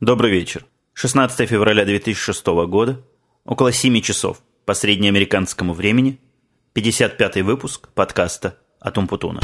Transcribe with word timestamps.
Добрый 0.00 0.30
вечер. 0.30 0.66
16 0.92 1.48
февраля 1.48 1.86
2006 1.86 2.46
года, 2.68 3.00
около 3.46 3.72
7 3.72 4.02
часов 4.02 4.42
по 4.66 4.74
среднеамериканскому 4.74 5.72
времени, 5.72 6.20
55 6.74 7.36
выпуск 7.36 7.88
подкаста 7.94 8.58
«Атум 8.78 9.08
Путуна». 9.08 9.40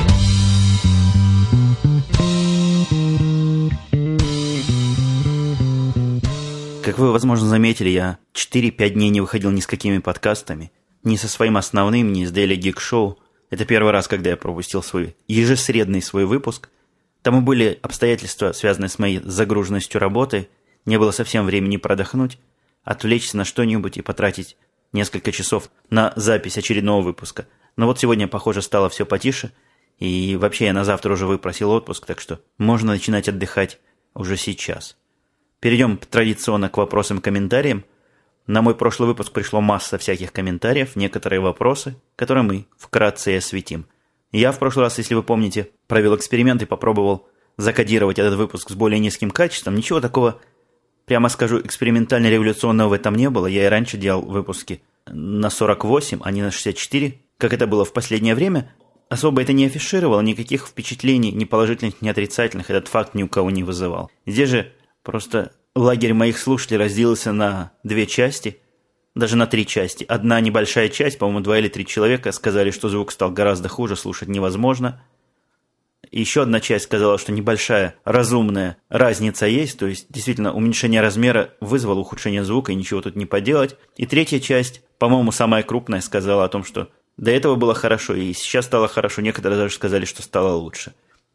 Как 6.85 6.99
вы, 6.99 7.13
возможно, 7.13 7.49
заметили, 7.49 7.89
я 7.89 8.19
4-5 8.35 8.91
дней 8.91 9.09
не 9.09 9.23
выходил 9.23 9.51
ни 9.53 9.61
с 9.61 9.67
какими 9.67 10.01
подкастами, 10.01 10.71
ни 11.03 11.17
со 11.17 11.29
своим 11.29 11.57
основным, 11.57 12.13
ни 12.13 12.27
с 12.27 12.31
Daily 12.31 12.59
Geek 12.59 12.77
Show. 12.77 13.15
Это 13.49 13.65
первый 13.65 13.93
раз, 13.93 14.07
когда 14.07 14.29
я 14.29 14.37
пропустил 14.37 14.83
свой 14.83 15.17
ежесредный 15.29 16.03
свой 16.03 16.27
выпуск– 16.27 16.69
Тому 17.23 17.41
были 17.41 17.79
обстоятельства, 17.83 18.53
связанные 18.53 18.89
с 18.89 18.99
моей 18.99 19.21
загруженностью 19.25 20.01
работы, 20.01 20.49
не 20.85 20.99
было 20.99 21.13
совсем 21.13 21.47
времени 21.47 21.77
продохнуть, 21.77 22.39
отвлечься 22.83 23.37
на 23.37 23.45
что-нибудь 23.45 23.97
и 23.97 24.03
потратить 24.03 24.57
несколько 24.93 25.31
часов 25.31 25.71
на 25.89 26.13
запись 26.17 26.59
очередного 26.59 27.03
выпуска. 27.03 27.47
Но 27.77 27.87
вот 27.87 28.01
сегодня, 28.01 28.27
похоже, 28.27 28.61
стало 28.61 28.89
все 28.89 29.07
потише, 29.07 29.53
и 29.99 30.37
вообще 30.37 30.67
я 30.67 30.73
на 30.73 30.85
завтра 30.85 31.13
уже 31.13 31.27
выпросил 31.27 31.71
отпуск, 31.71 32.07
так 32.07 32.21
что 32.21 32.41
можно 32.59 32.93
начинать 32.93 33.29
отдыхать 33.29 33.79
уже 34.15 34.37
сейчас. 34.37 34.97
Перейдем 35.61 35.97
традиционно 35.97 36.69
к 36.69 36.77
вопросам 36.77 37.19
и 37.19 37.23
комментариям. 37.23 37.85
На 38.49 38.63
мой 38.63 38.75
прошлый 38.75 39.09
выпуск 39.09 39.31
пришло 39.31 39.61
масса 39.61 39.97
всяких 39.97 40.33
комментариев, 40.33 40.97
некоторые 40.97 41.39
вопросы, 41.39 41.95
которые 42.17 42.43
мы 42.43 42.67
вкратце 42.77 43.33
и 43.33 43.37
осветим. 43.37 43.87
Я 44.33 44.51
в 44.51 44.59
прошлый 44.59 44.85
раз, 44.85 44.97
если 44.99 45.15
вы 45.15 45.23
помните, 45.23 45.69
провел 45.87 46.17
эксперимент 46.17 46.63
и 46.63 46.67
попробовал 46.67 47.29
закодировать 47.59 48.19
этот 48.19 48.35
выпуск 48.35 48.71
с 48.71 48.75
более 48.75 48.99
низким 48.99 49.31
качеством. 49.31 49.75
Ничего 49.75 50.01
такого, 50.01 50.41
прямо 51.05 51.29
скажу, 51.29 51.61
экспериментально-революционного 51.61 52.89
в 52.89 52.93
этом 52.95 53.15
не 53.15 53.29
было. 53.29 53.47
Я 53.47 53.67
и 53.67 53.69
раньше 53.69 53.99
делал 53.99 54.23
выпуски 54.23 54.83
на 55.07 55.51
48, 55.51 56.21
а 56.23 56.31
не 56.31 56.41
на 56.41 56.51
64, 56.51 57.21
как 57.37 57.53
это 57.53 57.67
было 57.67 57.85
в 57.85 57.93
последнее 57.93 58.35
время. 58.35 58.75
Особо 59.11 59.43
это 59.43 59.53
не 59.53 59.67
афишировало, 59.67 60.23
никаких 60.23 60.67
впечатлений, 60.67 61.31
ни 61.31 61.45
положительных, 61.45 62.01
ни 62.01 62.09
отрицательных, 62.09 62.71
этот 62.71 62.89
факт 62.89 63.15
ни 63.15 63.23
у 63.23 63.29
кого 63.29 63.51
не 63.51 63.63
вызывал. 63.63 64.11
Здесь 64.25 64.49
же 64.49 64.73
просто 65.03 65.53
лагерь 65.75 66.15
моих 66.15 66.39
слушателей 66.39 66.81
разделился 66.81 67.33
на 67.33 67.73
две 67.85 68.07
части– 68.07 68.59
даже 69.15 69.37
на 69.37 69.47
три 69.47 69.67
части. 69.67 70.05
Одна 70.09 70.41
небольшая 70.41 70.89
часть, 70.89 71.19
по-моему, 71.19 71.41
два 71.41 71.59
или 71.59 71.69
три 71.69 71.87
человека 71.87 72.33
сказали, 72.33 72.71
что 72.71 72.89
звук 72.89 73.13
стал 73.13 73.31
гораздо 73.31 73.69
хуже, 73.69 73.97
слушать 73.97 74.29
невозможно. 74.29 75.03
Еще 76.11 76.43
одна 76.43 76.61
часть 76.61 76.85
сказала, 76.85 77.17
что 77.17 77.33
небольшая 77.33 77.95
разумная 78.05 78.77
разница 78.89 79.47
есть, 79.47 79.79
то 79.79 79.87
есть 79.87 80.07
действительно 80.11 80.53
уменьшение 80.53 81.01
размера 81.01 81.55
вызвало 81.61 82.01
ухудшение 82.01 82.45
звука 82.45 82.73
и 82.73 82.75
ничего 82.75 83.01
тут 83.01 83.17
не 83.17 83.25
поделать. 83.25 83.77
И 83.97 84.05
третья 84.05 84.39
часть, 84.39 84.83
по-моему, 84.99 85.33
самая 85.33 85.63
крупная, 85.63 86.01
сказала 86.01 86.45
о 86.45 86.49
том, 86.49 86.65
что 86.65 86.89
до 87.17 87.31
этого 87.31 87.55
было 87.55 87.75
хорошо 87.75 88.15
и 88.15 88.33
сейчас 88.33 88.67
стало 88.67 88.89
хорошо, 88.89 89.23
некоторые 89.23 89.59
даже 89.59 89.75
сказали, 89.75 90.05
что 90.05 90.23
стало 90.23 90.55
лучше. 90.55 90.93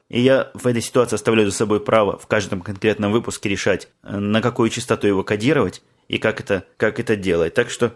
И 0.10 0.22
я 0.22 0.52
в 0.54 0.68
этой 0.68 0.82
ситуации 0.82 1.16
оставляю 1.16 1.50
за 1.50 1.58
собой 1.58 1.80
право 1.80 2.18
в 2.18 2.28
каждом 2.28 2.62
конкретном 2.62 3.12
выпуске 3.12 3.50
решать, 3.50 3.90
на 4.04 4.42
какую 4.42 4.70
частоту 4.70 5.08
его 5.08 5.24
кодировать, 5.24 5.82
и 6.08 6.18
как 6.18 6.40
это, 6.40 6.66
как 6.78 7.00
это 7.00 7.16
делать. 7.16 7.54
Так 7.54 7.70
что 7.70 7.94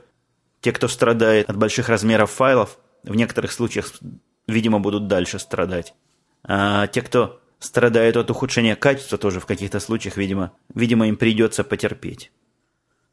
те, 0.61 0.71
кто 0.71 0.87
страдает 0.87 1.49
от 1.49 1.57
больших 1.57 1.89
размеров 1.89 2.31
файлов, 2.31 2.77
в 3.03 3.15
некоторых 3.15 3.51
случаях, 3.51 3.91
видимо, 4.47 4.79
будут 4.79 5.07
дальше 5.07 5.39
страдать. 5.39 5.93
А 6.43 6.87
те, 6.87 7.01
кто 7.01 7.39
страдает 7.59 8.17
от 8.17 8.29
ухудшения 8.29 8.75
качества, 8.75 9.17
тоже 9.17 9.39
в 9.39 9.45
каких-то 9.45 9.79
случаях, 9.79 10.17
видимо, 10.17 10.51
видимо, 10.73 11.07
им 11.07 11.15
придется 11.15 11.63
потерпеть. 11.63 12.31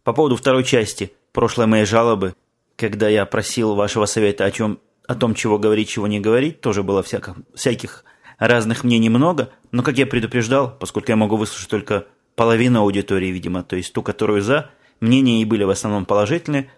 По 0.04 0.12
поводу 0.12 0.36
второй 0.36 0.64
части 0.64 1.12
прошлой 1.32 1.66
моей 1.66 1.84
жалобы, 1.84 2.34
когда 2.76 3.08
я 3.08 3.26
просил 3.26 3.74
вашего 3.74 4.06
совета 4.06 4.44
о 4.44 4.50
чем 4.50 4.80
о 5.06 5.14
том, 5.14 5.34
чего 5.34 5.58
говорить, 5.58 5.88
чего 5.88 6.06
не 6.06 6.20
говорить, 6.20 6.60
тоже 6.60 6.82
было 6.82 7.02
всяких, 7.02 7.34
всяких 7.54 8.04
разных 8.38 8.84
мнений 8.84 9.08
много, 9.08 9.50
но, 9.72 9.82
как 9.82 9.96
я 9.96 10.06
предупреждал, 10.06 10.76
поскольку 10.78 11.10
я 11.10 11.16
могу 11.16 11.36
выслушать 11.36 11.70
только 11.70 12.06
половину 12.36 12.80
аудитории, 12.80 13.28
видимо, 13.28 13.64
то 13.64 13.74
есть 13.74 13.92
ту, 13.92 14.02
которую 14.02 14.42
за, 14.42 14.70
Мнения 15.00 15.42
и 15.42 15.44
были 15.44 15.64
в 15.64 15.70
основном 15.70 16.06
положительные. 16.06 16.70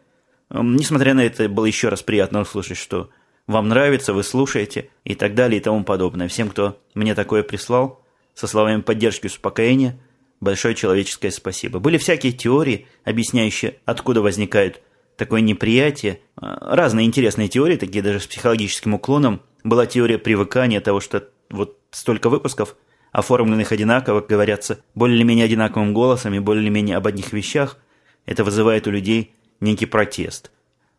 Несмотря 0.51 1.15
на 1.15 1.25
это, 1.25 1.49
было 1.49 1.67
еще 1.67 1.89
раз 1.89 2.03
приятно 2.03 2.41
услышать, 2.41 2.77
что 2.77 3.11
вам 3.47 3.69
нравится, 3.69 4.13
вы 4.13 4.23
слушаете 4.23 4.91
и 5.05 5.15
так 5.15 5.35
далее 5.35 5.61
и 5.61 5.63
тому 5.63 5.85
подобное. 5.85 6.29
Всем, 6.29 6.51
кто 6.51 6.79
мне 6.95 7.15
такое 7.15 7.43
прислал, 7.43 8.05
со 8.35 8.47
словами 8.47 8.81
поддержки 8.81 9.27
и 9.27 9.29
успокоения, 9.29 9.99
большое 10.41 10.75
человеческое 10.75 11.31
спасибо. 11.31 11.79
Были 11.79 11.99
всякие 11.99 12.33
теории, 12.33 12.87
объясняющие, 13.05 13.77
откуда 13.85 14.23
возникает 14.23 14.83
такое 15.17 15.41
неприятие. 15.41 16.21
А, 16.37 16.75
разные 16.75 17.07
интересные 17.07 17.49
теории, 17.49 17.77
такие 17.77 18.03
даже 18.03 18.21
с 18.21 18.27
психологическим 18.27 18.95
уклоном. 18.95 19.43
Была 19.65 19.87
теория 19.87 20.19
привыкания 20.19 20.81
того, 20.81 21.01
что 21.01 21.29
вот 21.51 21.79
столько 21.91 22.29
выпусков, 22.29 22.77
оформленных 23.13 23.73
одинаково, 23.73 24.21
говорятся 24.21 24.81
более-менее 24.95 25.45
одинаковым 25.47 25.93
голосом 25.93 26.35
и 26.35 26.39
более-менее 26.39 26.97
об 26.97 27.07
одних 27.07 27.33
вещах– 27.33 27.79
это 28.27 28.45
вызывает 28.45 28.87
у 28.87 28.91
людей 28.91 29.35
некий 29.61 29.87
протест. 29.87 30.51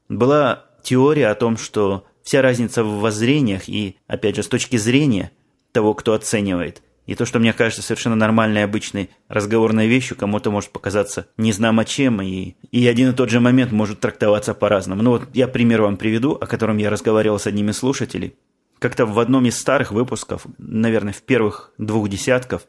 Была 0.10 0.66
теория 0.84 1.28
о 1.28 1.36
том, 1.36 1.58
что 1.58 2.06
вся 2.24 2.42
разница 2.42 2.84
в 2.84 3.00
воззрениях 3.00 3.68
и, 3.68 3.98
опять 4.08 4.36
же, 4.36 4.44
с 4.44 4.48
точки 4.48 4.78
зрения 4.78 5.32
того, 5.72 5.94
кто 5.94 6.14
оценивает, 6.14 6.82
и 7.08 7.16
то, 7.16 7.26
что 7.26 7.40
мне 7.40 7.52
кажется 7.52 7.82
совершенно 7.82 8.16
нормальной, 8.16 8.64
обычной 8.64 9.10
разговорной 9.28 9.88
вещью, 9.88 10.16
кому-то 10.16 10.52
может 10.52 10.70
показаться 10.70 11.28
незнамо 11.38 11.84
чем, 11.84 12.22
и, 12.22 12.56
и 12.72 12.88
один 12.88 13.10
и 13.10 13.14
тот 13.14 13.30
же 13.30 13.40
момент 13.40 13.72
может 13.72 14.00
трактоваться 14.00 14.54
по-разному. 14.54 15.02
Ну 15.02 15.12
вот 15.12 15.28
я 15.34 15.48
пример 15.48 15.82
вам 15.82 15.98
приведу, 15.98 16.34
о 16.34 16.46
котором 16.46 16.78
я 16.78 16.90
разговаривал 16.90 17.40
с 17.40 17.48
одним 17.48 17.70
из 17.70 17.78
слушателей. 17.78 18.36
Как-то 18.80 19.06
в 19.06 19.20
одном 19.20 19.46
из 19.46 19.60
старых 19.60 19.92
выпусков, 19.92 20.46
наверное, 20.58 21.14
в 21.14 21.22
первых 21.22 21.74
двух 21.78 22.08
десятков, 22.08 22.68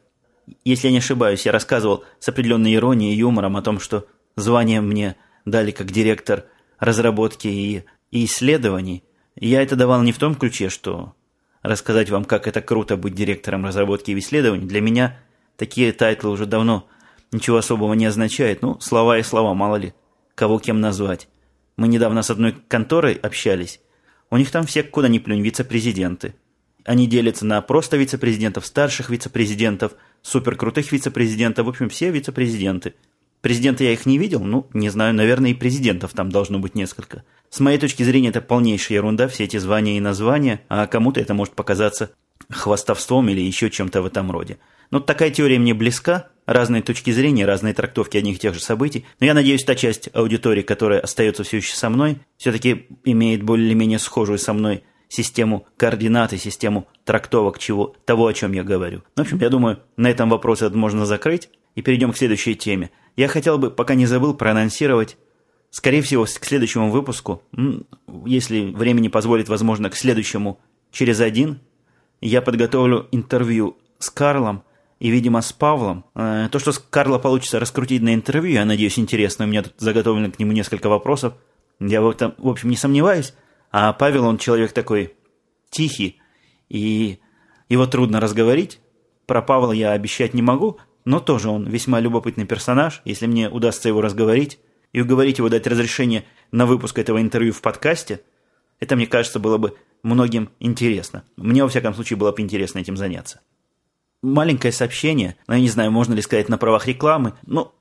если 0.64 0.88
я 0.88 0.92
не 0.92 0.98
ошибаюсь, 0.98 1.46
я 1.46 1.52
рассказывал 1.52 2.04
с 2.19 2.28
определенной 2.28 2.74
иронией 2.74 3.14
и 3.14 3.19
юмором 3.19 3.56
о 3.56 3.62
том, 3.62 3.80
что 3.80 4.06
Звание 4.37 4.81
мне 4.81 5.16
дали 5.44 5.70
как 5.70 5.91
директор 5.91 6.47
разработки 6.78 7.48
и, 7.48 7.84
и 8.10 8.25
исследований. 8.25 9.04
я 9.37 9.62
это 9.62 9.76
давал 9.76 10.03
не 10.03 10.12
в 10.12 10.19
том 10.19 10.34
ключе, 10.34 10.69
что 10.69 11.15
рассказать 11.62 12.10
вам, 12.10 12.25
как 12.25 12.47
это 12.47 12.60
круто 12.60 12.97
быть 12.97 13.15
директором 13.15 13.65
разработки 13.65 14.10
и 14.10 14.19
исследований. 14.19 14.66
Для 14.66 14.81
меня 14.81 15.19
такие 15.56 15.93
тайтлы 15.93 16.31
уже 16.31 16.47
давно 16.47 16.88
ничего 17.31 17.59
особого 17.59 17.94
не 17.94 18.06
означают. 18.06 18.62
Ну, 18.62 18.81
слова 18.81 19.19
и 19.19 19.22
слова, 19.22 19.54
мало 19.54 19.76
ли, 19.76 19.94
кого 20.34 20.59
кем 20.59 20.81
назвать. 20.81 21.28
Мы 21.76 21.88
недавно 21.88 22.22
с 22.22 22.31
одной 22.31 22.53
конторой 22.69 23.14
общались. 23.14 23.81
У 24.31 24.37
них 24.37 24.50
там 24.50 24.66
все, 24.66 24.82
куда 24.82 25.09
ни 25.09 25.19
плюнь, 25.19 25.43
вице-президенты. 25.43 26.34
Они 26.84 27.06
делятся 27.06 27.47
на 27.47 27.60
просто 27.60 27.97
вице-президентов, 27.97 28.66
старших 28.66 29.09
вице-президентов, 29.10 29.93
суперкрутых 30.22 30.91
вице-президентов, 30.91 31.66
в 31.66 31.69
общем, 31.69 31.88
все 31.91 32.10
вице-президенты– 32.10 32.94
Президента 33.42 33.82
я 33.82 33.92
их 33.92 34.06
не 34.06 34.19
видел, 34.19 34.41
ну, 34.44 34.69
не 34.72 34.88
знаю, 34.88 35.14
наверное, 35.14 35.50
и 35.50 35.54
президентов 35.54 36.12
там 36.12 36.30
должно 36.30 36.60
быть 36.60 36.76
несколько. 36.76 37.25
С 37.50 37.58
моей 37.58 37.76
точки 37.76 38.04
зрения, 38.04 38.28
это 38.28 38.41
полнейшая 38.41 38.98
ерунда, 38.98 39.26
все 39.26 39.44
эти 39.44 39.56
звания 39.56 39.97
и 39.97 40.00
названия, 40.00 40.62
а 40.69 40.86
кому-то 40.86 41.20
это 41.20 41.34
может 41.34 41.54
показаться 41.54 42.12
хвастовством 42.48 43.28
или 43.28 43.41
еще 43.41 43.69
чем-то 43.69 44.00
в 44.00 44.06
этом 44.06 44.31
роде. 44.31 44.58
Но 44.92 44.98
ну, 44.98 45.04
такая 45.04 45.31
теория 45.31 45.58
мне 45.58 45.75
близка, 45.75 46.28
разные 46.47 46.82
точки 46.82 47.10
зрения, 47.10 47.44
разные 47.44 47.75
трактовки 47.75 48.16
одних 48.16 48.36
и 48.36 48.38
тех 48.38 48.54
же 48.54 48.60
событий. 48.60 49.06
Но 49.19 49.26
я 49.26 49.34
надеюсь, 49.34 49.64
та 49.64 49.75
часть 49.75 50.08
аудитории, 50.12 50.62
которая 50.62 51.00
остается 51.00 51.42
все 51.42 51.56
еще 51.56 51.75
со 51.75 51.91
мной, 51.91 52.19
все-таки 52.36 52.86
имеет 53.04 53.42
более-менее 53.42 53.98
схожую 53.98 54.38
со 54.38 54.52
мной 54.52 54.84
систему 55.08 55.66
координат 55.76 56.32
и 56.32 56.38
систему 56.38 56.86
трактовок 57.04 57.58
чего, 57.58 57.97
того, 58.04 58.28
о 58.28 58.34
чем 58.34 58.52
я 58.52 58.62
говорю. 58.62 59.02
В 59.16 59.20
общем, 59.20 59.38
я 59.41 59.48
думаю, 59.48 59.81
на 59.97 60.08
этом 60.08 60.31
вопрос 60.31 60.60
можно 60.60 61.06
закрыть 61.06 61.50
и 61.75 61.82
перейдем 61.82 62.12
к 62.12 62.16
следующей 62.16 62.54
теме– 62.54 62.91
я 63.16 63.28
хотел 63.28 63.58
бы, 63.58 63.70
пока 63.70 63.94
не 63.94 64.06
забыл, 64.06 64.34
проанонсировать, 64.34 65.16
скорее 65.70 66.02
всего, 66.02 66.25
к 66.25 66.44
следующему 66.44 66.90
выпуску, 66.90 67.42
если 68.25 68.72
времени 68.72 69.08
позволит, 69.08 69.48
возможно, 69.48 69.90
к 69.90 69.96
следующему 69.96 70.58
через 70.90 71.20
один, 71.20 71.60
я 72.20 72.40
подготовлю 72.40 73.08
интервью 73.10 73.76
с 73.98 74.10
Карлом 74.10 74.62
и, 74.98 75.10
видимо, 75.10 75.42
с 75.42 75.52
Павлом. 75.52 76.04
Э, 76.14 76.48
то, 76.50 76.58
что 76.58 76.72
с 76.72 76.78
Карла 76.78 77.19
получится 77.19 77.58
раскрутить 77.58 78.02
на 78.02 78.14
интервью, 78.14 78.52
я 78.52 78.64
надеюсь, 78.64 78.98
интересно. 78.98 79.44
У 79.44 79.48
меня 79.48 79.64
тут 79.64 79.75
заготовлено 79.78 80.31
к 80.31 80.38
нему 80.38 80.52
несколько 80.52 80.88
вопросов. 80.88 81.34
Я 81.81 82.00
в 82.00 82.08
этом, 82.08 82.34
в 82.38 82.48
общем, 82.48 82.70
не 82.70 82.76
сомневаюсь. 82.76 83.34
А 83.72 83.92
Павел, 83.92 84.25
он 84.25 84.38
человек 84.38 84.72
такой 84.72 85.14
тихий, 85.70 86.20
и 86.69 87.19
его 87.69 87.87
трудно 87.87 88.20
разговорить. 88.20 88.78
Про 89.26 89.42
Павла 89.42 89.72
я 89.72 89.92
обещать 89.92 90.34
не 90.34 90.42
могу– 90.42 90.78
но 91.04 91.20
тоже 91.20 91.49
он 91.49 91.66
весьма 91.66 92.00
любопытный 92.00 92.44
персонаж, 92.46 93.02
если 93.04 93.26
мне 93.26 93.49
удастся 93.49 93.88
его 93.88 94.00
разговорить 94.00 94.58
и 94.93 95.00
уговорить 95.00 95.38
его 95.38 95.49
дать 95.49 95.66
разрешение 95.66 96.25
на 96.50 96.66
выпуск 96.66 96.99
этого 96.99 97.20
интервью 97.20 97.52
в 97.52 97.62
подкасте, 97.62 98.20
это, 98.81 98.96
мне 98.96 99.06
кажется, 99.06 99.38
было 99.38 99.58
бы 99.58 99.76
многим 100.02 100.50
интересно. 100.60 101.25
Мне, 101.37 101.62
во 101.62 101.69
всяком 101.69 101.94
случае, 101.94 102.16
было 102.16 102.32
бы 102.32 102.40
интересно 102.43 102.78
этим 102.81 102.96
заняться. 102.96 103.40
маленькое 104.22 104.72
сообщение, 104.72 105.37
ну, 105.49 105.54
я 105.54 105.60
не 105.60 105.69
знаю, 105.69 105.90
можно 105.90 106.14
ли 106.14 106.22
сказать 106.22 106.49
на 106.49 106.58
правах 106.58 106.87
рекламы, 106.87 107.34
но 107.46 107.75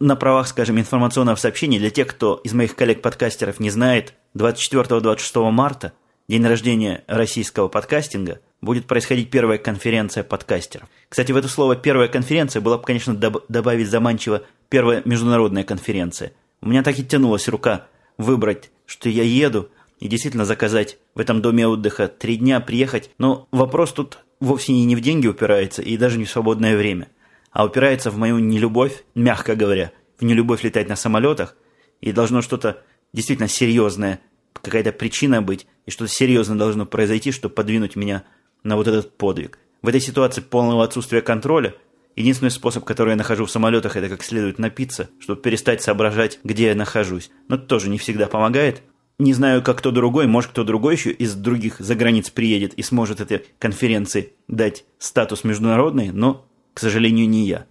на 0.00 0.16
правах, 0.16 0.48
скажем, 0.48 0.78
информационного 0.78 1.36
сообщения 1.36 1.78
для 1.78 1.90
тех, 1.90 2.08
кто 2.08 2.40
из 2.42 2.52
моих 2.54 2.74
коллег-подкастеров 2.74 3.60
не 3.60 3.70
знает, 3.70 4.14
24-26 4.36 5.50
марта, 5.50 5.92
день 6.28 6.46
рождения 6.46 7.04
российского 7.06 7.68
подкастинга, 7.68 8.40
будет 8.62 8.86
происходить 8.86 9.30
первая 9.30 9.58
конференция 9.58 10.24
подкастеров. 10.24 10.88
Кстати, 11.08 11.32
в 11.32 11.36
это 11.36 11.48
слово 11.48 11.76
«первая 11.76 12.08
конференция» 12.08 12.62
было 12.62 12.78
бы, 12.78 12.84
конечно, 12.84 13.12
доб- 13.12 13.44
добавить 13.48 13.90
заманчиво 13.90 14.44
«первая 14.70 15.02
международная 15.04 15.64
конференция». 15.64 16.32
У 16.62 16.68
меня 16.68 16.82
так 16.82 16.98
и 16.98 17.04
тянулась 17.04 17.48
рука 17.48 17.86
выбрать, 18.16 18.70
что 18.86 19.08
я 19.08 19.24
еду, 19.24 19.68
и 19.98 20.08
действительно 20.08 20.44
заказать 20.44 20.98
в 21.14 21.20
этом 21.20 21.42
доме 21.42 21.66
отдыха 21.66 22.08
три 22.08 22.36
дня, 22.36 22.60
приехать. 22.60 23.10
Но 23.18 23.46
вопрос 23.50 23.92
тут 23.92 24.20
вовсе 24.40 24.72
не 24.72 24.96
в 24.96 25.00
деньги 25.00 25.26
упирается, 25.26 25.82
и 25.82 25.96
даже 25.96 26.18
не 26.18 26.24
в 26.24 26.30
свободное 26.30 26.76
время, 26.76 27.08
а 27.50 27.64
упирается 27.64 28.10
в 28.10 28.16
мою 28.16 28.38
нелюбовь, 28.38 29.04
мягко 29.14 29.56
говоря, 29.56 29.92
в 30.18 30.24
нелюбовь 30.24 30.62
летать 30.62 30.88
на 30.88 30.96
самолетах, 30.96 31.56
и 32.00 32.12
должно 32.12 32.42
что-то 32.42 32.82
действительно 33.12 33.48
серьезное, 33.48 34.20
какая-то 34.54 34.92
причина 34.92 35.42
быть, 35.42 35.66
и 35.86 35.90
что-то 35.90 36.12
серьезное 36.12 36.58
должно 36.58 36.86
произойти, 36.86 37.32
чтобы 37.32 37.54
подвинуть 37.54 37.96
меня 37.96 38.24
на 38.62 38.76
вот 38.76 38.88
этот 38.88 39.16
подвиг. 39.16 39.58
В 39.82 39.88
этой 39.88 40.00
ситуации 40.00 40.40
полного 40.40 40.84
отсутствия 40.84 41.22
контроля 41.22 41.74
единственный 42.16 42.50
способ, 42.50 42.84
который 42.84 43.10
я 43.10 43.16
нахожу 43.16 43.46
в 43.46 43.50
самолетах, 43.50 43.96
это 43.96 44.08
как 44.08 44.22
следует 44.22 44.58
напиться, 44.58 45.10
чтобы 45.18 45.40
перестать 45.40 45.82
соображать, 45.82 46.38
где 46.44 46.66
я 46.68 46.74
нахожусь. 46.74 47.30
Но 47.48 47.56
это 47.56 47.66
тоже 47.66 47.88
не 47.88 47.98
всегда 47.98 48.26
помогает. 48.26 48.82
Не 49.18 49.34
знаю, 49.34 49.62
как 49.62 49.78
кто 49.78 49.90
другой, 49.90 50.26
может, 50.26 50.50
кто 50.50 50.64
другой 50.64 50.94
еще 50.94 51.10
из 51.10 51.34
других 51.34 51.76
заграниц 51.78 52.30
приедет 52.30 52.74
и 52.74 52.82
сможет 52.82 53.20
этой 53.20 53.44
конференции 53.58 54.32
дать 54.48 54.84
статус 54.98 55.44
международный, 55.44 56.10
но, 56.10 56.46
к 56.74 56.80
сожалению, 56.80 57.28
не 57.28 57.46
я. 57.46 57.66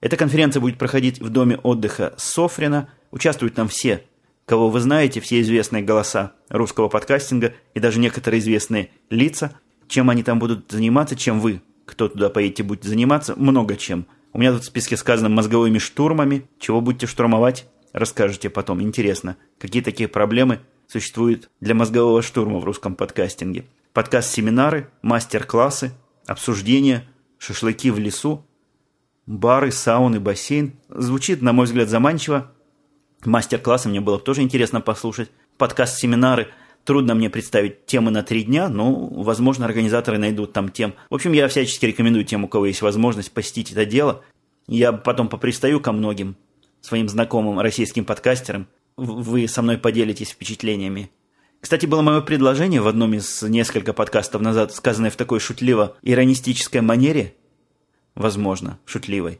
Эта 0.00 0.16
конференция 0.16 0.60
будет 0.60 0.78
проходить 0.78 1.20
в 1.20 1.30
доме 1.30 1.56
отдыха 1.62 2.14
Софрина. 2.16 2.88
Участвуют 3.12 3.54
там 3.54 3.68
все, 3.68 4.02
кого 4.46 4.68
вы 4.68 4.80
знаете, 4.80 5.20
все 5.20 5.40
известные 5.40 5.82
голоса 5.82 6.32
русского 6.48 6.88
подкастинга 6.88 7.54
и 7.74 7.80
даже 7.80 8.00
некоторые 8.00 8.40
известные 8.40 8.90
лица. 9.10 9.60
Чем 9.92 10.08
они 10.08 10.22
там 10.22 10.38
будут 10.38 10.72
заниматься, 10.72 11.16
чем 11.16 11.38
вы, 11.38 11.60
кто 11.84 12.08
туда 12.08 12.30
поедете, 12.30 12.62
будете 12.62 12.88
заниматься, 12.88 13.34
много 13.36 13.76
чем. 13.76 14.06
У 14.32 14.38
меня 14.38 14.52
тут 14.52 14.62
в 14.62 14.64
списке 14.64 14.96
сказано 14.96 15.28
мозговыми 15.28 15.76
штурмами. 15.76 16.48
Чего 16.58 16.80
будете 16.80 17.06
штурмовать, 17.06 17.66
расскажете 17.92 18.48
потом. 18.48 18.80
Интересно, 18.80 19.36
какие 19.58 19.82
такие 19.82 20.08
проблемы 20.08 20.60
существуют 20.88 21.50
для 21.60 21.74
мозгового 21.74 22.22
штурма 22.22 22.58
в 22.58 22.64
русском 22.64 22.94
подкастинге. 22.94 23.66
Подкаст-семинары, 23.92 24.88
мастер-классы, 25.02 25.92
обсуждения, 26.26 27.04
шашлыки 27.36 27.90
в 27.90 27.98
лесу, 27.98 28.46
бары, 29.26 29.72
сауны, 29.72 30.20
бассейн. 30.20 30.72
Звучит, 30.88 31.42
на 31.42 31.52
мой 31.52 31.66
взгляд, 31.66 31.90
заманчиво. 31.90 32.50
Мастер-классы 33.26 33.90
мне 33.90 34.00
было 34.00 34.18
тоже 34.18 34.40
интересно 34.40 34.80
послушать. 34.80 35.30
Подкаст-семинары. 35.58 36.48
Трудно 36.84 37.14
мне 37.14 37.30
представить 37.30 37.86
темы 37.86 38.10
на 38.10 38.22
три 38.22 38.42
дня, 38.42 38.68
но, 38.68 38.92
возможно, 39.06 39.64
организаторы 39.66 40.18
найдут 40.18 40.52
там 40.52 40.68
тем. 40.68 40.94
В 41.10 41.14
общем, 41.14 41.32
я 41.32 41.46
всячески 41.46 41.86
рекомендую 41.86 42.24
тем, 42.24 42.44
у 42.44 42.48
кого 42.48 42.66
есть 42.66 42.82
возможность 42.82 43.30
посетить 43.30 43.70
это 43.70 43.84
дело. 43.84 44.22
Я 44.66 44.92
потом 44.92 45.28
попристаю 45.28 45.80
ко 45.80 45.92
многим 45.92 46.36
своим 46.80 47.08
знакомым 47.08 47.60
российским 47.60 48.04
подкастерам. 48.04 48.66
Вы 48.96 49.46
со 49.46 49.62
мной 49.62 49.78
поделитесь 49.78 50.30
впечатлениями. 50.30 51.10
Кстати, 51.60 51.86
было 51.86 52.02
мое 52.02 52.20
предложение 52.20 52.80
в 52.80 52.88
одном 52.88 53.14
из 53.14 53.42
несколько 53.42 53.92
подкастов 53.92 54.42
назад, 54.42 54.74
сказанное 54.74 55.10
в 55.10 55.16
такой 55.16 55.38
шутливо-иронистической 55.38 56.80
манере, 56.80 57.36
возможно, 58.16 58.80
шутливой, 58.84 59.38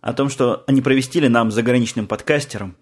о 0.00 0.14
том, 0.14 0.30
что 0.30 0.64
они 0.66 0.80
провести 0.80 1.20
нам, 1.20 1.50
заграничным 1.50 2.06
подкастерам, 2.06 2.74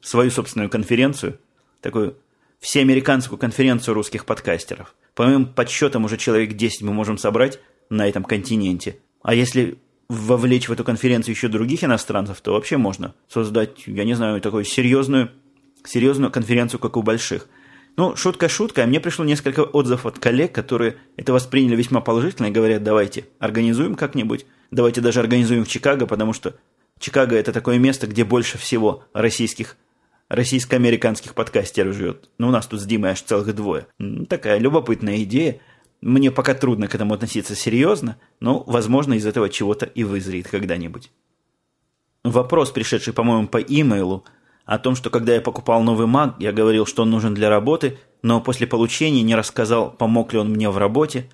свою 0.00 0.32
собственную 0.32 0.68
конференцию, 0.68 1.38
такую 1.80 2.16
всеамериканскую 2.60 3.38
конференцию 3.38 3.94
русских 3.94 4.24
подкастеров. 4.24 4.94
По 5.14 5.24
моим 5.24 5.46
подсчетам, 5.46 6.04
уже 6.04 6.16
человек 6.16 6.54
10 6.54 6.82
мы 6.82 6.92
можем 6.92 7.18
собрать 7.18 7.58
на 7.90 8.08
этом 8.08 8.24
континенте. 8.24 8.98
А 9.22 9.34
если 9.34 9.78
вовлечь 10.08 10.68
в 10.68 10.72
эту 10.72 10.84
конференцию 10.84 11.34
еще 11.34 11.48
других 11.48 11.84
иностранцев, 11.84 12.40
то 12.40 12.52
вообще 12.52 12.76
можно 12.76 13.14
создать, 13.28 13.86
я 13.86 14.04
не 14.04 14.14
знаю, 14.14 14.40
такую 14.40 14.64
серьезную, 14.64 15.30
серьезную 15.84 16.30
конференцию, 16.30 16.80
как 16.80 16.96
у 16.96 17.02
больших. 17.02 17.48
Ну, 17.96 18.14
шутка 18.14 18.48
шутка, 18.48 18.84
а 18.84 18.86
мне 18.86 19.00
пришло 19.00 19.24
несколько 19.24 19.60
отзывов 19.60 20.04
от 20.04 20.18
коллег, 20.18 20.52
которые 20.52 20.96
это 21.16 21.32
восприняли 21.32 21.76
весьма 21.76 22.00
положительно 22.00 22.46
и 22.46 22.50
говорят, 22.50 22.82
давайте 22.82 23.26
организуем 23.38 23.94
как-нибудь, 23.94 24.44
давайте 24.70 25.00
даже 25.00 25.20
организуем 25.20 25.64
в 25.64 25.68
Чикаго, 25.68 26.06
потому 26.06 26.34
что 26.34 26.56
Чикаго 26.98 27.36
это 27.36 27.52
такое 27.52 27.78
место, 27.78 28.06
где 28.06 28.24
больше 28.24 28.58
всего 28.58 29.04
российских 29.14 29.76
российско-американских 30.28 31.34
подкастеров 31.34 31.94
живет. 31.94 32.30
Ну, 32.38 32.48
у 32.48 32.50
нас 32.50 32.66
тут 32.66 32.80
с 32.80 32.84
Димой 32.84 33.10
аж 33.10 33.22
целых 33.22 33.54
двое. 33.54 33.86
Такая 34.28 34.58
любопытная 34.58 35.22
идея. 35.22 35.60
Мне 36.00 36.30
пока 36.30 36.54
трудно 36.54 36.88
к 36.88 36.94
этому 36.94 37.14
относиться 37.14 37.54
серьезно, 37.54 38.16
но, 38.40 38.62
возможно, 38.66 39.14
из 39.14 39.26
этого 39.26 39.48
чего-то 39.48 39.86
и 39.86 40.04
вызреет 40.04 40.48
когда-нибудь. 40.48 41.10
Вопрос, 42.22 42.70
пришедший, 42.70 43.12
по-моему, 43.12 43.48
по 43.48 43.58
имейлу, 43.58 44.24
о 44.64 44.78
том, 44.78 44.96
что 44.96 45.10
когда 45.10 45.34
я 45.34 45.40
покупал 45.40 45.82
новый 45.82 46.08
Mac, 46.08 46.34
я 46.40 46.52
говорил, 46.52 46.86
что 46.86 47.02
он 47.02 47.10
нужен 47.10 47.34
для 47.34 47.48
работы, 47.48 47.98
но 48.22 48.40
после 48.40 48.66
получения 48.66 49.22
не 49.22 49.36
рассказал, 49.36 49.92
помог 49.92 50.32
ли 50.32 50.40
он 50.40 50.50
мне 50.50 50.68
в 50.68 50.76
работе, 50.76 51.30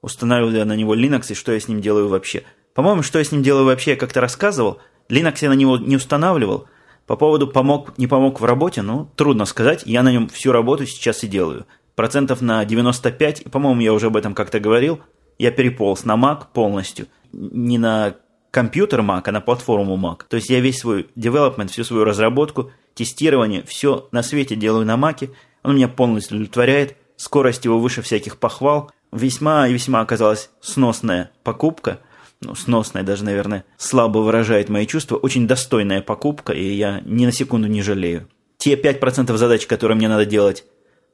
устанавливал 0.00 0.52
ли 0.52 0.58
я 0.58 0.64
на 0.64 0.76
него 0.76 0.94
Linux 0.94 1.32
и 1.32 1.34
что 1.34 1.52
я 1.52 1.58
с 1.58 1.66
ним 1.66 1.80
делаю 1.80 2.08
вообще. 2.08 2.44
По-моему, 2.74 3.02
что 3.02 3.18
я 3.18 3.24
с 3.24 3.32
ним 3.32 3.42
делаю 3.42 3.66
вообще, 3.66 3.92
я 3.92 3.96
как-то 3.96 4.20
рассказывал. 4.20 4.78
Linux 5.08 5.38
я 5.40 5.48
на 5.48 5.54
него 5.54 5.76
не 5.76 5.96
устанавливал– 5.96 6.68
по 7.08 7.16
поводу 7.16 7.48
помог, 7.48 7.96
не 7.96 8.06
помог 8.06 8.38
в 8.38 8.44
работе, 8.44 8.82
ну, 8.82 9.08
трудно 9.16 9.46
сказать. 9.46 9.82
Я 9.86 10.02
на 10.02 10.12
нем 10.12 10.28
всю 10.28 10.52
работу 10.52 10.84
сейчас 10.84 11.24
и 11.24 11.26
делаю. 11.26 11.66
Процентов 11.96 12.42
на 12.42 12.62
95, 12.66 13.40
и, 13.40 13.48
по-моему, 13.48 13.80
я 13.80 13.94
уже 13.94 14.08
об 14.08 14.16
этом 14.16 14.34
как-то 14.34 14.60
говорил, 14.60 15.00
я 15.38 15.50
переполз 15.50 16.04
на 16.04 16.16
Mac 16.16 16.48
полностью. 16.52 17.06
Не 17.32 17.78
на 17.78 18.14
компьютер 18.50 19.00
Mac, 19.00 19.22
а 19.24 19.32
на 19.32 19.40
платформу 19.40 19.96
Mac. 19.96 20.24
То 20.28 20.36
есть 20.36 20.50
я 20.50 20.60
весь 20.60 20.80
свой 20.80 21.08
development, 21.16 21.68
всю 21.68 21.82
свою 21.82 22.04
разработку, 22.04 22.72
тестирование, 22.92 23.64
все 23.64 24.06
на 24.12 24.22
свете 24.22 24.54
делаю 24.54 24.84
на 24.84 24.96
Mac. 24.96 25.30
Он 25.62 25.76
меня 25.76 25.88
полностью 25.88 26.36
удовлетворяет. 26.36 26.98
Скорость 27.16 27.64
его 27.64 27.78
выше 27.78 28.02
всяких 28.02 28.36
похвал. 28.36 28.92
Весьма 29.12 29.66
и 29.66 29.72
весьма 29.72 30.00
оказалась 30.00 30.50
сносная 30.60 31.30
покупка– 31.42 32.00
ну, 32.40 32.54
сносная 32.54 33.02
даже, 33.02 33.24
наверное, 33.24 33.64
слабо 33.76 34.18
выражает 34.18 34.68
мои 34.68 34.86
чувства, 34.86 35.16
очень 35.16 35.46
достойная 35.46 36.02
покупка, 36.02 36.52
и 36.52 36.72
я 36.72 37.02
ни 37.04 37.26
на 37.26 37.32
секунду 37.32 37.66
не 37.66 37.82
жалею. 37.82 38.28
Те 38.58 38.74
5% 38.74 39.36
задач, 39.36 39.66
которые 39.66 39.96
мне 39.96 40.08
надо 40.08 40.24
делать 40.24 40.64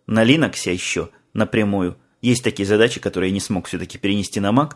на 0.07 0.25
Linux 0.25 0.71
еще 0.71 1.11
напрямую, 1.33 1.97
есть 2.21 2.45
такие 2.45 2.67
задачи, 2.67 3.01
которые 3.01 3.31
я 3.31 3.35
не 3.35 3.41
смог 3.41 3.67
все-таки 3.67 3.99
перенести 3.99 4.41
на 4.41 4.51
Mac, 4.51 4.75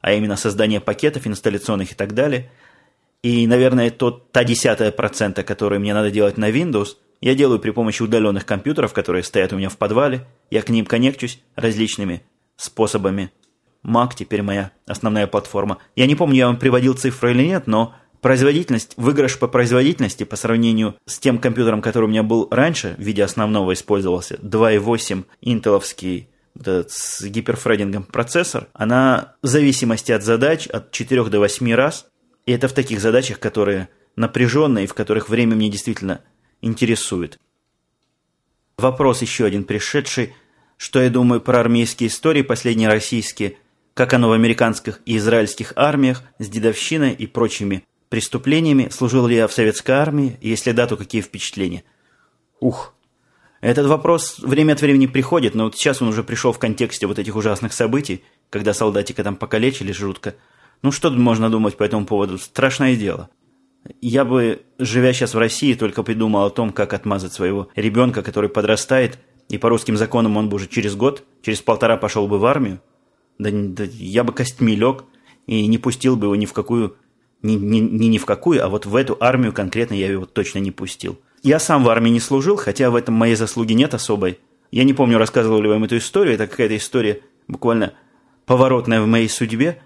а 0.00 0.12
именно 0.12 0.36
создание 0.36 0.80
пакетов 0.80 1.26
инсталляционных 1.26 1.92
и 1.92 1.94
так 1.94 2.14
далее. 2.14 2.50
И, 3.22 3.46
наверное, 3.46 3.90
тот, 3.90 4.30
та 4.30 4.44
десятая 4.44 4.92
процента, 4.92 5.42
которую 5.42 5.80
мне 5.80 5.94
надо 5.94 6.10
делать 6.10 6.36
на 6.36 6.50
Windows, 6.50 6.96
я 7.20 7.34
делаю 7.34 7.58
при 7.58 7.70
помощи 7.70 8.02
удаленных 8.02 8.46
компьютеров, 8.46 8.92
которые 8.92 9.24
стоят 9.24 9.52
у 9.52 9.56
меня 9.56 9.68
в 9.68 9.76
подвале. 9.76 10.26
Я 10.50 10.62
к 10.62 10.68
ним 10.68 10.86
коннекчусь 10.86 11.40
различными 11.56 12.22
способами 12.56 13.32
Mac 13.84 14.10
теперь 14.16 14.42
моя 14.42 14.72
основная 14.86 15.26
платформа. 15.26 15.78
Я 15.96 16.06
не 16.06 16.14
помню, 16.14 16.36
я 16.36 16.46
вам 16.46 16.58
приводил 16.58 16.94
цифры 16.94 17.32
или 17.32 17.44
нет, 17.44 17.66
но 17.66 17.94
производительность, 18.20 18.94
выигрыш 18.96 19.38
по 19.38 19.48
производительности 19.48 20.24
по 20.24 20.36
сравнению 20.36 20.96
с 21.06 21.18
тем 21.18 21.38
компьютером, 21.38 21.82
который 21.82 22.04
у 22.04 22.08
меня 22.08 22.22
был 22.22 22.48
раньше, 22.50 22.94
в 22.98 23.02
виде 23.02 23.22
основного 23.22 23.72
использовался, 23.72 24.34
2.8 24.36 25.24
интеловский 25.40 26.28
вот 26.54 26.66
этот 26.66 26.90
с 26.90 27.22
гиперфредингом 27.24 28.04
процессор, 28.04 28.68
она 28.72 29.36
в 29.42 29.46
зависимости 29.46 30.10
от 30.10 30.24
задач 30.24 30.66
от 30.66 30.90
4 30.90 31.24
до 31.24 31.38
8 31.38 31.72
раз. 31.74 32.06
И 32.46 32.52
это 32.52 32.66
в 32.66 32.72
таких 32.72 33.00
задачах, 33.00 33.38
которые 33.38 33.88
напряженные 34.16 34.86
в 34.86 34.94
которых 34.94 35.28
время 35.28 35.54
мне 35.54 35.70
действительно 35.70 36.22
интересует. 36.60 37.38
Вопрос 38.76 39.22
еще 39.22 39.44
один 39.44 39.64
пришедший. 39.64 40.34
Что 40.76 41.00
я 41.02 41.10
думаю 41.10 41.40
про 41.40 41.60
армейские 41.60 42.08
истории, 42.08 42.42
последние 42.42 42.88
российские– 42.88 43.56
как 43.98 44.14
оно 44.14 44.28
в 44.28 44.32
американских 44.32 45.00
и 45.06 45.16
израильских 45.16 45.72
армиях 45.74 46.22
с 46.38 46.48
дедовщиной 46.48 47.14
и 47.14 47.26
прочими 47.26 47.82
преступлениями, 48.10 48.90
служил 48.92 49.26
ли 49.26 49.34
я 49.34 49.48
в 49.48 49.52
советской 49.52 49.90
армии, 49.90 50.38
и 50.40 50.50
если 50.50 50.70
да, 50.70 50.86
то 50.86 50.96
какие 50.96 51.20
впечатления. 51.20 51.82
Ух, 52.60 52.94
этот 53.60 53.88
вопрос 53.88 54.38
время 54.38 54.74
от 54.74 54.82
времени 54.82 55.06
приходит, 55.06 55.56
но 55.56 55.64
вот 55.64 55.74
сейчас 55.74 56.00
он 56.00 56.06
уже 56.06 56.22
пришел 56.22 56.52
в 56.52 56.60
контексте 56.60 57.08
вот 57.08 57.18
этих 57.18 57.34
ужасных 57.34 57.72
событий, 57.72 58.22
когда 58.50 58.72
солдатика 58.72 59.24
там 59.24 59.34
покалечили 59.34 59.90
жутко. 59.90 60.36
Ну 60.82 60.92
что 60.92 61.10
тут 61.10 61.18
можно 61.18 61.50
думать 61.50 61.76
по 61.76 61.82
этому 61.82 62.06
поводу? 62.06 62.38
Страшное 62.38 62.94
дело. 62.94 63.30
Я 64.00 64.24
бы, 64.24 64.62
живя 64.78 65.12
сейчас 65.12 65.34
в 65.34 65.38
России, 65.38 65.74
только 65.74 66.04
придумал 66.04 66.44
о 66.44 66.50
том, 66.50 66.70
как 66.70 66.92
отмазать 66.92 67.32
своего 67.32 67.66
ребенка, 67.74 68.22
который 68.22 68.48
подрастает, 68.48 69.18
и 69.48 69.58
по 69.58 69.68
русским 69.68 69.96
законам 69.96 70.36
он 70.36 70.48
бы 70.48 70.54
уже 70.54 70.68
через 70.68 70.94
год, 70.94 71.24
через 71.42 71.62
полтора 71.62 71.96
пошел 71.96 72.28
бы 72.28 72.38
в 72.38 72.46
армию, 72.46 72.80
да, 73.38 73.50
да 73.52 73.84
я 73.84 74.24
бы 74.24 74.32
костьми 74.32 74.74
лег 74.74 75.04
и 75.46 75.66
не 75.66 75.78
пустил 75.78 76.16
бы 76.16 76.26
его 76.26 76.36
ни 76.36 76.46
в 76.46 76.52
какую, 76.52 76.96
ни, 77.42 77.54
ни, 77.54 77.78
ни, 77.78 78.06
ни 78.06 78.18
в 78.18 78.26
какую, 78.26 78.64
а 78.64 78.68
вот 78.68 78.86
в 78.86 78.94
эту 78.96 79.16
армию 79.20 79.52
конкретно 79.52 79.94
я 79.94 80.10
его 80.10 80.26
точно 80.26 80.58
не 80.58 80.70
пустил. 80.70 81.18
Я 81.42 81.60
сам 81.60 81.84
в 81.84 81.88
армии 81.88 82.10
не 82.10 82.20
служил, 82.20 82.56
хотя 82.56 82.90
в 82.90 82.96
этом 82.96 83.14
моей 83.14 83.36
заслуги 83.36 83.72
нет 83.72 83.94
особой. 83.94 84.38
Я 84.70 84.84
не 84.84 84.92
помню, 84.92 85.18
рассказывал 85.18 85.62
ли 85.62 85.68
вам 85.68 85.84
эту 85.84 85.96
историю, 85.96 86.34
это 86.34 86.46
какая-то 86.46 86.76
история 86.76 87.20
буквально 87.46 87.94
поворотная 88.44 89.00
в 89.00 89.06
моей 89.06 89.28
судьбе. 89.28 89.80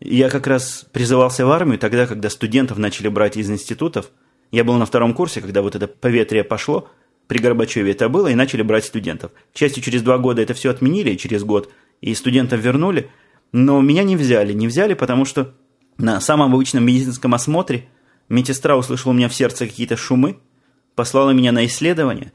Я 0.00 0.28
как 0.28 0.46
раз 0.46 0.86
призывался 0.92 1.44
в 1.44 1.50
армию 1.50 1.78
тогда, 1.78 2.06
когда 2.06 2.30
студентов 2.30 2.78
начали 2.78 3.08
брать 3.08 3.36
из 3.36 3.50
институтов. 3.50 4.10
Я 4.52 4.64
был 4.64 4.74
на 4.74 4.86
втором 4.86 5.14
курсе, 5.14 5.40
когда 5.40 5.62
вот 5.62 5.74
это 5.74 5.88
поветрие 5.88 6.44
пошло, 6.44 6.88
при 7.26 7.38
Горбачеве 7.38 7.92
это 7.92 8.08
было, 8.08 8.28
и 8.28 8.34
начали 8.34 8.62
брать 8.62 8.84
студентов. 8.84 9.32
К 9.52 9.58
счастью, 9.58 9.82
через 9.82 10.02
два 10.02 10.18
года 10.18 10.40
это 10.40 10.54
все 10.54 10.70
отменили, 10.70 11.16
через 11.16 11.44
год, 11.44 11.70
и 12.00 12.14
студентов 12.14 12.60
вернули. 12.60 13.10
Но 13.52 13.80
меня 13.80 14.02
не 14.02 14.16
взяли. 14.16 14.52
Не 14.52 14.66
взяли, 14.66 14.94
потому 14.94 15.24
что 15.24 15.54
на 15.96 16.20
самом 16.20 16.54
обычном 16.54 16.84
медицинском 16.84 17.34
осмотре 17.34 17.88
медсестра 18.28 18.76
услышала 18.76 19.12
у 19.12 19.14
меня 19.14 19.28
в 19.28 19.34
сердце 19.34 19.66
какие-то 19.66 19.96
шумы, 19.96 20.38
послала 20.94 21.30
меня 21.30 21.52
на 21.52 21.66
исследование, 21.66 22.32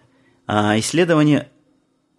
а 0.48 0.78
исследование 0.80 1.50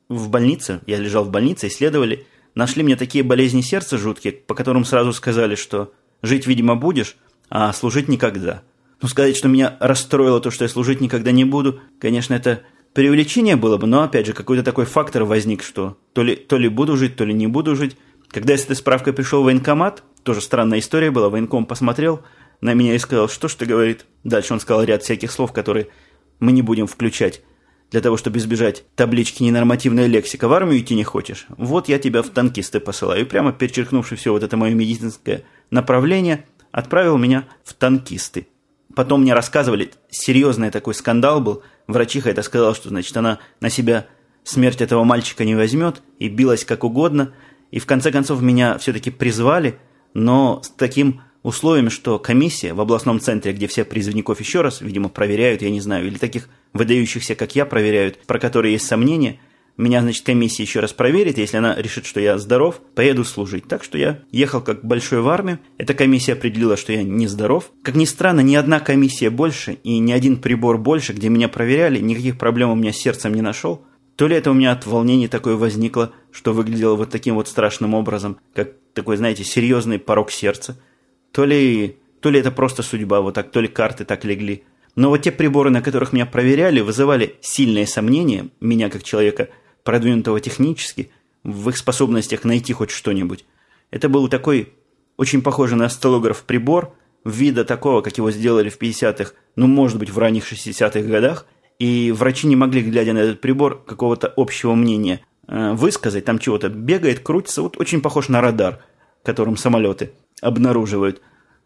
в 0.08 0.30
больнице, 0.30 0.80
я 0.86 0.98
лежал 0.98 1.24
в 1.24 1.30
больнице, 1.30 1.68
исследовали, 1.68 2.26
нашли 2.54 2.82
мне 2.82 2.96
такие 2.96 3.24
болезни 3.24 3.60
сердца 3.60 3.98
жуткие, 3.98 4.32
по 4.32 4.54
которым 4.54 4.84
сразу 4.84 5.12
сказали, 5.12 5.54
что 5.54 5.92
жить, 6.22 6.46
видимо, 6.46 6.76
будешь, 6.76 7.16
а 7.50 7.72
служить 7.72 8.08
никогда. 8.08 8.62
Ну, 9.02 9.08
сказать, 9.08 9.36
что 9.36 9.48
меня 9.48 9.76
расстроило 9.80 10.40
то, 10.40 10.50
что 10.50 10.64
я 10.64 10.68
служить 10.68 11.00
никогда 11.00 11.30
не 11.30 11.44
буду, 11.44 11.80
конечно, 12.00 12.34
это 12.34 12.62
преувеличение 12.94 13.56
было 13.56 13.76
бы, 13.76 13.86
но, 13.86 14.02
опять 14.02 14.26
же, 14.26 14.32
какой-то 14.32 14.62
такой 14.62 14.86
фактор 14.86 15.24
возник, 15.24 15.62
что 15.62 15.98
то 16.14 16.22
ли, 16.22 16.36
то 16.36 16.56
ли 16.56 16.68
буду 16.68 16.96
жить, 16.96 17.16
то 17.16 17.24
ли 17.24 17.34
не 17.34 17.46
буду 17.46 17.76
жить. 17.76 17.96
Когда 18.28 18.52
я 18.54 18.58
с 18.58 18.64
этой 18.64 18.76
справкой 18.76 19.12
пришел 19.12 19.42
в 19.42 19.44
военкомат, 19.44 20.02
тоже 20.22 20.40
странная 20.40 20.78
история 20.78 21.10
была, 21.10 21.28
военком 21.28 21.66
посмотрел 21.66 22.22
на 22.60 22.72
меня 22.72 22.94
и 22.94 22.98
сказал, 22.98 23.28
что 23.28 23.48
ж 23.48 23.54
ты, 23.54 23.66
говорит. 23.66 24.06
Дальше 24.24 24.54
он 24.54 24.60
сказал 24.60 24.82
ряд 24.84 25.02
всяких 25.02 25.30
слов, 25.30 25.52
которые 25.52 25.88
мы 26.40 26.52
не 26.52 26.62
будем 26.62 26.86
включать 26.86 27.42
для 27.90 28.00
того, 28.00 28.16
чтобы 28.16 28.38
избежать 28.38 28.84
таблички 28.96 29.42
ненормативная 29.42 30.06
лексика. 30.06 30.48
В 30.48 30.52
армию 30.52 30.80
идти 30.80 30.94
не 30.94 31.04
хочешь? 31.04 31.46
Вот 31.50 31.88
я 31.88 31.98
тебя 31.98 32.22
в 32.22 32.30
танкисты 32.30 32.80
посылаю. 32.80 33.22
И 33.22 33.24
прямо 33.24 33.52
перечеркнувши 33.52 34.16
все 34.16 34.32
вот 34.32 34.42
это 34.42 34.56
мое 34.56 34.74
медицинское 34.74 35.44
направление, 35.70 36.46
отправил 36.72 37.18
меня 37.18 37.46
в 37.62 37.74
танкисты. 37.74 38.48
Потом 38.96 39.22
мне 39.22 39.34
рассказывали, 39.34 39.90
серьезный 40.10 40.70
такой 40.70 40.94
скандал 40.94 41.40
был. 41.40 41.62
Врачиха 41.86 42.30
это 42.30 42.42
сказала, 42.42 42.74
что, 42.74 42.88
значит, 42.88 43.16
она 43.16 43.38
на 43.60 43.70
себя 43.70 44.06
смерть 44.42 44.80
этого 44.80 45.04
мальчика 45.04 45.44
не 45.44 45.54
возьмет 45.54 46.02
и 46.18 46.28
билась 46.28 46.64
как 46.64 46.84
угодно. 46.84 47.34
И 47.70 47.78
в 47.78 47.86
конце 47.86 48.10
концов 48.12 48.40
меня 48.40 48.78
все-таки 48.78 49.10
призвали, 49.10 49.78
но 50.12 50.60
с 50.62 50.70
таким 50.70 51.22
условием, 51.42 51.90
что 51.90 52.18
комиссия 52.18 52.72
в 52.72 52.80
областном 52.80 53.20
центре, 53.20 53.52
где 53.52 53.66
все 53.66 53.84
призывников 53.84 54.40
еще 54.40 54.62
раз, 54.62 54.80
видимо, 54.80 55.08
проверяют, 55.08 55.62
я 55.62 55.70
не 55.70 55.80
знаю, 55.80 56.06
или 56.06 56.16
таких 56.16 56.48
выдающихся, 56.72 57.34
как 57.34 57.54
я, 57.54 57.66
проверяют, 57.66 58.18
про 58.26 58.38
которые 58.38 58.72
есть 58.72 58.86
сомнения, 58.86 59.38
меня, 59.76 60.02
значит, 60.02 60.24
комиссия 60.24 60.62
еще 60.62 60.80
раз 60.80 60.92
проверит, 60.92 61.36
если 61.36 61.56
она 61.56 61.74
решит, 61.74 62.06
что 62.06 62.20
я 62.20 62.38
здоров, 62.38 62.80
поеду 62.94 63.24
служить. 63.24 63.66
Так 63.66 63.82
что 63.82 63.98
я 63.98 64.20
ехал 64.30 64.60
как 64.60 64.84
большой 64.84 65.20
в 65.20 65.28
армию. 65.28 65.58
Эта 65.78 65.94
комиссия 65.94 66.34
определила, 66.34 66.76
что 66.76 66.92
я 66.92 67.02
не 67.02 67.26
здоров. 67.26 67.72
Как 67.82 67.96
ни 67.96 68.04
странно, 68.04 68.40
ни 68.40 68.54
одна 68.54 68.78
комиссия 68.78 69.30
больше 69.30 69.78
и 69.82 69.98
ни 69.98 70.12
один 70.12 70.36
прибор 70.36 70.78
больше, 70.78 71.12
где 71.12 71.28
меня 71.28 71.48
проверяли, 71.48 71.98
никаких 71.98 72.38
проблем 72.38 72.70
у 72.70 72.76
меня 72.76 72.92
с 72.92 72.98
сердцем 72.98 73.34
не 73.34 73.42
нашел. 73.42 73.84
То 74.14 74.28
ли 74.28 74.36
это 74.36 74.52
у 74.52 74.54
меня 74.54 74.70
от 74.70 74.86
волнения 74.86 75.26
такое 75.26 75.56
возникло, 75.56 76.12
что 76.30 76.52
выглядело 76.52 76.94
вот 76.94 77.10
таким 77.10 77.34
вот 77.34 77.48
страшным 77.48 77.94
образом, 77.94 78.38
как 78.54 78.74
такой, 78.92 79.16
знаете, 79.16 79.42
серьезный 79.42 79.98
порог 79.98 80.30
сердца. 80.30 80.78
То 81.32 81.44
ли, 81.44 81.96
то 82.20 82.30
ли 82.30 82.38
это 82.38 82.52
просто 82.52 82.84
судьба, 82.84 83.20
вот 83.20 83.34
так, 83.34 83.50
то 83.50 83.60
ли 83.60 83.66
карты 83.66 84.04
так 84.04 84.24
легли. 84.24 84.62
Но 84.94 85.08
вот 85.08 85.22
те 85.22 85.32
приборы, 85.32 85.70
на 85.70 85.82
которых 85.82 86.12
меня 86.12 86.26
проверяли, 86.26 86.80
вызывали 86.80 87.36
сильное 87.40 87.86
сомнение, 87.86 88.50
меня 88.60 88.88
как 88.88 89.02
человека, 89.02 89.48
продвинутого 89.84 90.40
технически, 90.40 91.10
в 91.44 91.68
их 91.68 91.76
способностях 91.76 92.44
найти 92.44 92.72
хоть 92.72 92.90
что-нибудь. 92.90 93.44
Это 93.90 94.08
был 94.08 94.28
такой 94.28 94.72
очень 95.16 95.42
похожий 95.42 95.76
на 95.76 95.88
столограф 95.88 96.42
прибор, 96.42 96.94
вида 97.24 97.64
такого, 97.64 98.00
как 98.00 98.16
его 98.18 98.30
сделали 98.30 98.68
в 98.68 98.80
50-х, 98.80 99.32
ну, 99.56 99.66
может 99.66 99.98
быть, 99.98 100.10
в 100.10 100.18
ранних 100.18 100.50
60-х 100.50 101.00
годах, 101.02 101.46
и 101.78 102.12
врачи 102.12 102.46
не 102.46 102.56
могли, 102.56 102.82
глядя 102.82 103.12
на 103.12 103.18
этот 103.18 103.40
прибор, 103.40 103.82
какого-то 103.84 104.32
общего 104.36 104.74
мнения 104.74 105.20
э, 105.46 105.72
высказать, 105.72 106.24
там 106.24 106.38
чего-то 106.38 106.68
бегает, 106.68 107.20
крутится, 107.20 107.62
вот 107.62 107.78
очень 107.78 108.00
похож 108.00 108.28
на 108.28 108.40
радар, 108.40 108.82
которым 109.22 109.56
самолеты 109.56 110.12
обнаруживают. 110.40 111.20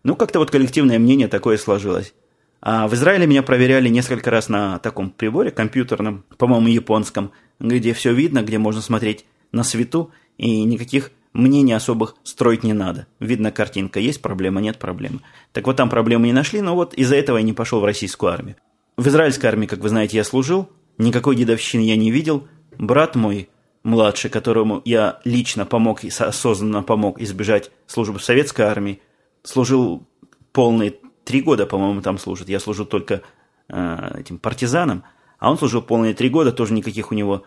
Ну, 0.05 0.17
как-то 0.17 0.39
вот 0.39 0.51
коллективное 0.51 0.99
мнение 0.99 1.29
такое 1.29 1.57
сложилось. 1.57 2.15
А 2.61 2.89
в 2.89 2.95
Израиле 2.95 3.27
меня 3.27 3.43
проверяли 3.43 3.89
несколько 3.89 4.31
раз 4.31 4.49
на 4.49 4.79
таком 4.79 5.11
приборе 5.11 5.51
компьютерном, 5.51 6.25
по-моему, 6.37 6.69
японском, 6.69 7.31
где 7.61 7.93
все 7.93 8.13
видно, 8.13 8.43
где 8.43 8.59
можно 8.59 8.81
смотреть 8.81 9.25
на 9.53 9.63
свету, 9.63 10.11
и 10.37 10.65
никаких 10.65 11.11
мнений 11.33 11.73
особых 11.73 12.17
строить 12.25 12.65
не 12.65 12.73
надо. 12.73 13.07
Видно 13.21 13.53
картинка, 13.53 14.01
есть 14.01 14.21
проблема, 14.21 14.61
нет 14.61 14.79
проблемы. 14.79 15.21
Так 15.53 15.67
вот 15.67 15.77
там 15.77 15.89
проблемы 15.89 16.27
не 16.27 16.33
нашли, 16.33 16.61
но 16.61 16.75
вот 16.75 16.95
из-за 16.95 17.17
этого 17.17 17.37
я 17.37 17.43
не 17.43 17.53
пошел 17.53 17.81
в 17.81 17.85
российскую 17.85 18.33
армию. 18.33 18.57
В 18.97 19.07
израильской 19.09 19.49
армии, 19.49 19.67
как 19.67 19.79
вы 19.79 19.89
знаете, 19.89 20.17
я 20.17 20.25
служил, 20.25 20.69
никакой 20.99 21.37
дедовщины 21.37 21.83
я 21.83 21.97
не 21.97 22.11
видел. 22.11 22.49
Брат 22.77 23.15
мой, 23.15 23.49
младший, 23.85 24.31
которому 24.31 24.83
я 24.85 25.21
лично 25.25 25.65
помог 25.65 26.03
и 26.03 26.09
осознанно 26.09 26.83
помог 26.83 27.21
избежать 27.21 27.71
службы 27.87 28.19
в 28.19 28.25
советской 28.25 28.63
армии, 28.63 29.01
служил 29.45 30.07
полные 30.53 30.95
три 31.29 31.43
года, 31.43 31.67
по-моему, 31.67 32.01
там 32.01 32.17
служит. 32.17 32.49
Я 32.49 32.59
служу 32.59 32.87
только 32.87 33.21
э, 33.69 34.21
этим 34.21 34.39
партизанам, 34.39 35.05
а 35.39 35.51
он 35.51 35.59
служил 35.59 35.83
полные 35.83 36.15
три 36.15 36.31
года, 36.31 36.53
тоже 36.53 36.73
никаких 36.73 37.13
у 37.13 37.15
него 37.15 37.45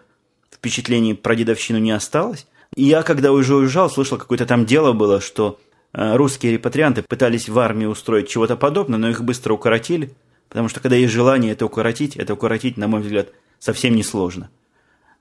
впечатлений 0.53 1.15
про 1.15 1.35
дедовщину 1.35 1.79
не 1.79 1.89
осталось. 1.89 2.45
И 2.75 2.83
я, 2.83 3.01
когда 3.01 3.31
уже 3.31 3.55
уезжал, 3.55 3.89
слышал, 3.89 4.19
какое-то 4.19 4.45
там 4.45 4.67
дело 4.67 4.93
было, 4.93 5.19
что 5.19 5.59
э, 5.93 6.15
русские 6.15 6.53
репатрианты 6.53 7.01
пытались 7.01 7.50
в 7.50 7.57
армии 7.57 7.88
устроить 7.88 8.29
чего-то 8.29 8.55
подобное, 8.55 9.00
но 9.00 9.09
их 9.09 9.23
быстро 9.23 9.55
укоротили, 9.55 10.15
потому 10.47 10.69
что 10.69 10.79
когда 10.79 10.95
есть 10.95 11.11
желание 11.11 11.51
это 11.51 11.65
укоротить, 11.65 12.15
это 12.15 12.35
укоротить, 12.35 12.77
на 12.77 12.88
мой 12.88 13.01
взгляд, 13.01 13.29
совсем 13.57 13.95
несложно. 13.95 14.51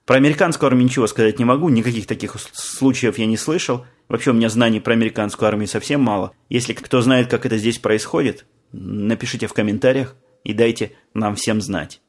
Про 0.07 0.17
американскую 0.17 0.69
армию 0.69 0.87
ничего 0.87 1.07
сказать 1.07 1.39
не 1.39 1.45
могу, 1.45 1.69
никаких 1.69 2.07
таких 2.07 2.37
случаев 2.53 3.19
я 3.19 3.27
не 3.27 3.37
слышал. 3.37 3.87
Вообще 4.09 4.31
у 4.31 4.35
меня 4.35 4.49
знаний 4.49 4.81
про 4.81 4.93
американскую 4.93 5.49
армию 5.49 5.69
совсем 5.69 6.01
мало. 6.01 6.33
Если 6.49 6.73
кто 6.73 7.01
знает, 7.01 7.29
как 7.29 7.47
это 7.47 7.59
здесь 7.59 7.79
происходит, 7.79 8.47
напишите 8.73 9.47
в 9.47 9.53
комментариях 9.53 10.17
и 10.43 10.53
дайте 10.53 10.93
нам 11.15 11.37
всем 11.37 11.61
знать. 11.61 12.01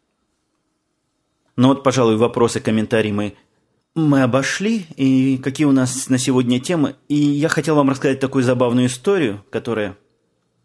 Ну 1.56 1.68
вот, 1.68 1.84
пожалуй, 1.84 2.18
вопросы, 2.18 2.60
комментарии 2.60 3.12
мы, 3.12 3.36
мы 3.94 4.24
обошли. 4.24 4.86
И 4.96 5.38
какие 5.38 5.66
у 5.66 5.72
нас 5.72 6.10
на 6.10 6.18
сегодня 6.18 6.60
темы. 6.60 6.96
И 7.08 7.16
я 7.16 7.50
хотел 7.50 7.76
вам 7.76 7.90
рассказать 7.90 8.20
такую 8.20 8.44
забавную 8.44 8.88
историю, 8.88 9.46
которая... 9.50 9.98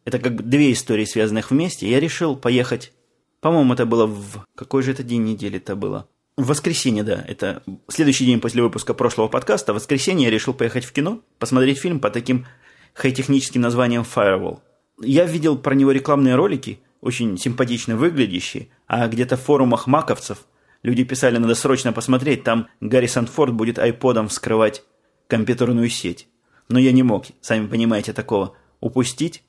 Это 0.05 0.21
как 0.21 0.37
бы 0.37 0.45
две 0.45 0.73
истории, 0.73 1.05
связанных 1.05 1.51
вместе. 1.51 1.91
Я 1.91 2.01
решил 2.01 2.37
поехать... 2.37 2.93
По-моему, 3.41 3.75
это 3.75 3.85
было 3.85 4.07
в... 4.07 4.45
Какой 4.57 4.83
же 4.83 4.93
это 4.93 5.03
день 5.03 5.25
недели 5.25 5.59
это 5.59 5.77
было? 5.77 6.09
В 6.37 6.49
воскресенье, 6.49 7.03
да, 7.03 7.25
это 7.27 7.63
следующий 7.89 8.27
день 8.27 8.41
после 8.41 8.63
выпуска 8.63 8.93
прошлого 8.93 9.29
подкаста. 9.29 9.73
В 9.73 9.77
воскресенье 9.77 10.27
я 10.27 10.31
решил 10.31 10.53
поехать 10.53 10.85
в 10.85 10.93
кино, 10.93 11.23
посмотреть 11.39 11.79
фильм 11.79 11.99
по 11.99 12.11
таким 12.11 12.47
хай-техническим 12.93 13.63
названием 13.63 14.03
Firewall. 14.03 14.61
Я 15.01 15.25
видел 15.25 15.57
про 15.57 15.75
него 15.75 15.93
рекламные 15.93 16.35
ролики, 16.35 16.81
очень 17.01 17.39
симпатично 17.39 17.97
выглядящие, 17.97 18.69
а 18.87 19.09
где-то 19.09 19.39
в 19.39 19.43
форумах 19.43 19.87
маковцев 19.87 20.45
люди 20.83 21.05
писали, 21.05 21.39
надо 21.39 21.55
срочно 21.55 21.95
посмотреть, 21.95 22.45
там 22.45 22.69
Гаррисон 22.83 23.27
Форд 23.27 23.55
будет 23.55 23.79
айподом 23.79 24.29
вскрывать 24.29 24.83
компьютерную 25.29 25.89
сеть. 25.89 26.29
Но 26.69 26.79
я 26.79 26.93
не 26.93 27.03
мог, 27.03 27.25
сами 27.41 27.67
понимаете, 27.67 28.13
такого 28.13 28.55
упустить. 28.81 29.43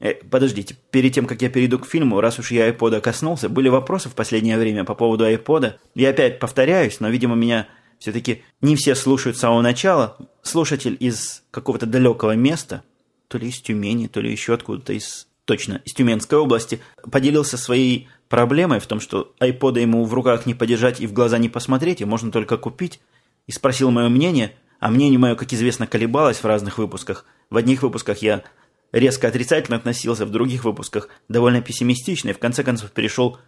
Э, 0.00 0.14
подождите, 0.14 0.76
перед 0.90 1.12
тем, 1.12 1.26
как 1.26 1.42
я 1.42 1.50
перейду 1.50 1.78
к 1.78 1.86
фильму, 1.86 2.20
раз 2.20 2.38
уж 2.38 2.50
я 2.50 2.68
iPod 2.70 3.00
коснулся, 3.00 3.48
были 3.48 3.68
вопросы 3.68 4.08
в 4.08 4.14
последнее 4.14 4.58
время 4.58 4.84
по 4.84 4.94
поводу 4.94 5.24
iPod. 5.30 5.74
Я 5.94 6.10
опять 6.10 6.38
повторяюсь, 6.38 7.00
но, 7.00 7.08
видимо, 7.10 7.36
меня 7.36 7.68
все-таки 7.98 8.42
не 8.62 8.76
все 8.76 8.94
слушают 8.94 9.36
с 9.36 9.40
самого 9.40 9.60
начала. 9.60 10.16
Слушатель 10.42 10.96
из 10.98 11.44
какого-то 11.50 11.84
далекого 11.84 12.34
места, 12.34 12.82
то 13.28 13.36
ли 13.36 13.48
из 13.48 13.60
Тюмени, 13.60 14.06
то 14.06 14.20
ли 14.20 14.32
еще 14.32 14.54
откуда-то 14.54 14.94
из 14.94 15.28
точно, 15.44 15.82
из 15.84 15.92
Тюменской 15.92 16.38
области, 16.38 16.80
поделился 17.10 17.58
своей 17.58 18.08
проблемой 18.28 18.80
в 18.80 18.86
том, 18.86 19.00
что 19.00 19.34
iPod 19.40 19.80
ему 19.80 20.04
в 20.04 20.14
руках 20.14 20.46
не 20.46 20.54
подержать 20.54 21.00
и 21.00 21.06
в 21.06 21.12
глаза 21.12 21.36
не 21.38 21.48
посмотреть, 21.48 22.00
и 22.00 22.04
можно 22.04 22.30
только 22.30 22.56
купить, 22.56 23.00
и 23.46 23.52
спросил 23.52 23.90
мое 23.90 24.08
мнение, 24.08 24.54
а 24.78 24.90
мнение 24.90 25.18
мое, 25.18 25.34
как 25.34 25.52
известно, 25.52 25.86
колебалось 25.86 26.38
в 26.38 26.44
разных 26.44 26.78
выпусках. 26.78 27.26
В 27.50 27.56
одних 27.56 27.82
выпусках 27.82 28.18
я 28.18 28.44
резко 28.92 29.28
отрицательно 29.28 29.76
относился 29.76 30.26
в 30.26 30.30
других 30.30 30.64
выпусках, 30.64 31.08
довольно 31.28 31.60
пессимистично, 31.62 32.30
и 32.30 32.32
в 32.32 32.38
конце 32.38 32.64
концов 32.64 32.90
перешел, 32.90 33.38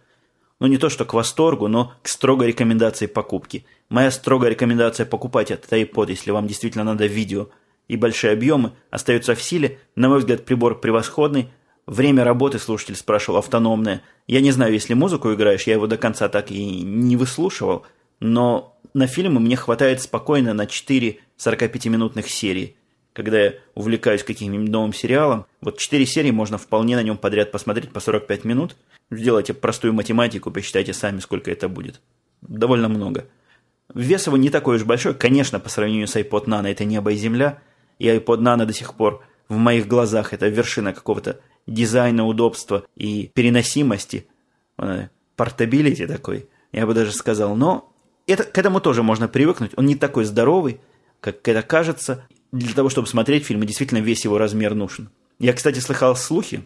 ну 0.59 0.67
не 0.67 0.77
то 0.77 0.89
что 0.89 1.05
к 1.05 1.13
восторгу, 1.13 1.67
но 1.67 1.93
к 2.01 2.07
строгой 2.07 2.47
рекомендации 2.47 3.07
покупки. 3.07 3.65
Моя 3.89 4.11
строгая 4.11 4.51
рекомендация 4.51 5.05
покупать 5.05 5.51
этот 5.51 5.71
iPod, 5.71 6.09
если 6.09 6.31
вам 6.31 6.47
действительно 6.47 6.83
надо 6.83 7.05
видео 7.05 7.49
и 7.87 7.97
большие 7.97 8.33
объемы 8.33 8.73
остаются 8.89 9.35
в 9.35 9.41
силе. 9.41 9.79
На 9.95 10.09
мой 10.09 10.19
взгляд, 10.19 10.45
прибор 10.45 10.79
превосходный. 10.79 11.49
Время 11.85 12.23
работы, 12.23 12.59
слушатель 12.59 12.95
спрашивал, 12.95 13.39
автономное. 13.39 14.03
Я 14.25 14.39
не 14.39 14.51
знаю, 14.51 14.71
если 14.71 14.93
музыку 14.93 15.33
играешь, 15.33 15.63
я 15.63 15.73
его 15.73 15.85
до 15.85 15.97
конца 15.97 16.29
так 16.29 16.49
и 16.49 16.81
не 16.81 17.17
выслушивал, 17.17 17.85
но 18.21 18.79
на 18.93 19.05
фильмы 19.07 19.41
мне 19.41 19.57
хватает 19.57 20.01
спокойно 20.01 20.53
на 20.53 20.65
4 20.65 21.19
45-минутных 21.37 22.29
серии. 22.29 22.77
Когда 23.13 23.39
я 23.39 23.53
увлекаюсь 23.75 24.23
каким-нибудь 24.23 24.69
новым 24.69 24.91
сериалом, 24.91 25.45
вот 25.61 25.77
4 25.77 26.05
серии 26.05 26.31
можно 26.31 26.57
вполне 26.57 26.95
на 26.95 27.03
нем 27.03 27.17
подряд 27.17 27.51
посмотреть 27.51 27.91
по 27.91 27.99
45 27.99 28.43
минут. 28.43 28.75
Сделайте 29.11 29.53
простую 29.53 29.93
математику, 29.93 30.49
посчитайте 30.49 30.93
сами, 30.93 31.19
сколько 31.19 31.51
это 31.51 31.69
будет. 31.69 32.01
Довольно 32.41 32.89
много. 32.89 33.27
Вес 33.93 34.25
его 34.25 34.37
не 34.37 34.49
такой 34.49 34.77
уж 34.77 34.83
большой. 34.83 35.13
Конечно, 35.13 35.59
по 35.59 35.69
сравнению 35.69 36.07
с 36.07 36.15
iPod 36.15 36.45
Nano 36.45 36.67
это 36.67 36.85
небо 36.85 37.11
и 37.11 37.15
земля. 37.15 37.61
И 37.99 38.07
iPod 38.07 38.39
Nano 38.39 38.65
до 38.65 38.73
сих 38.73 38.95
пор 38.95 39.23
в 39.47 39.57
моих 39.57 39.87
глазах 39.87 40.33
это 40.33 40.47
вершина 40.47 40.93
какого-то 40.93 41.39
дизайна, 41.67 42.25
удобства 42.25 42.83
и 42.95 43.29
переносимости. 43.35 44.27
Портабилити 45.35 46.07
такой, 46.07 46.49
я 46.71 46.87
бы 46.87 46.95
даже 46.95 47.11
сказал. 47.11 47.55
Но 47.55 47.93
это, 48.25 48.43
к 48.43 48.57
этому 48.57 48.81
тоже 48.81 49.03
можно 49.03 49.27
привыкнуть. 49.27 49.71
Он 49.77 49.85
не 49.85 49.95
такой 49.95 50.25
здоровый, 50.25 50.81
как 51.19 51.47
это 51.47 51.61
кажется. 51.61 52.27
Для 52.53 52.71
того, 52.75 52.89
чтобы 52.89 53.07
смотреть 53.07 53.45
фильмы, 53.45 53.65
действительно 53.65 53.97
весь 53.97 54.25
его 54.25 54.37
размер 54.37 54.75
нужен. 54.75 55.09
Я, 55.39 55.53
кстати, 55.53 55.79
слыхал 55.79 56.15
слухи. 56.15 56.61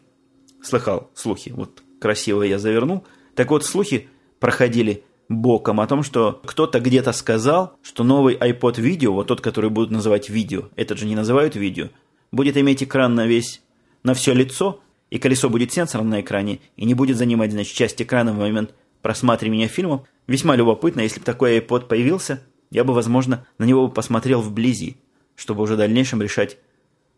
Слыхал 0.61 1.09
слухи. 1.13 1.53
Вот 1.55 1.81
красиво 2.01 2.43
я 2.43 2.59
завернул. 2.59 3.05
Так 3.35 3.51
вот, 3.51 3.63
слухи 3.63 4.09
проходили 4.41 5.05
боком 5.29 5.79
о 5.79 5.87
том, 5.87 6.03
что 6.03 6.41
кто-то 6.43 6.81
где-то 6.81 7.13
сказал, 7.13 7.77
что 7.81 8.03
новый 8.03 8.35
iPod 8.35 8.81
видео, 8.81 9.13
вот 9.13 9.27
тот, 9.27 9.39
который 9.39 9.69
будут 9.69 9.89
называть 9.89 10.29
видео, 10.29 10.63
этот 10.75 10.97
же 10.97 11.05
не 11.05 11.15
называют 11.15 11.55
видео, 11.55 11.87
будет 12.33 12.57
иметь 12.57 12.83
экран 12.83 13.15
на 13.15 13.25
весь, 13.25 13.61
на 14.03 14.13
все 14.13 14.33
лицо, 14.33 14.81
и 15.09 15.19
колесо 15.19 15.49
будет 15.49 15.71
сенсором 15.71 16.09
на 16.09 16.19
экране, 16.19 16.59
и 16.75 16.83
не 16.83 16.95
будет 16.95 17.15
занимать, 17.15 17.53
значит, 17.53 17.73
часть 17.73 18.01
экрана 18.01 18.33
в 18.33 18.37
момент 18.37 18.73
просматривания 19.01 19.69
фильмов. 19.69 20.01
Весьма 20.27 20.57
любопытно, 20.57 20.99
если 20.99 21.19
бы 21.19 21.25
такой 21.25 21.59
iPod 21.59 21.87
появился, 21.87 22.43
я 22.71 22.83
бы, 22.83 22.93
возможно, 22.93 23.47
на 23.57 23.63
него 23.63 23.87
посмотрел 23.87 24.41
вблизи, 24.41 24.97
чтобы 25.37 25.63
уже 25.63 25.75
в 25.75 25.77
дальнейшем 25.77 26.21
решать, 26.21 26.57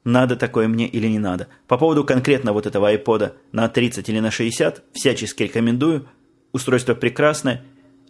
надо 0.04 0.36
такое 0.36 0.68
мне 0.68 0.88
или 0.88 1.08
не 1.08 1.20
надо. 1.20 1.48
По 1.68 1.78
поводу 1.78 2.04
конкретно 2.04 2.54
вот 2.54 2.68
этого 2.68 2.94
iPod 2.94 3.34
на 3.52 3.68
30 3.68 4.08
или 4.10 4.20
на 4.20 4.30
60, 4.30 4.84
всячески 4.94 5.44
рекомендую. 5.44 6.08
Устройство 6.52 6.94
прекрасное, 6.94 7.64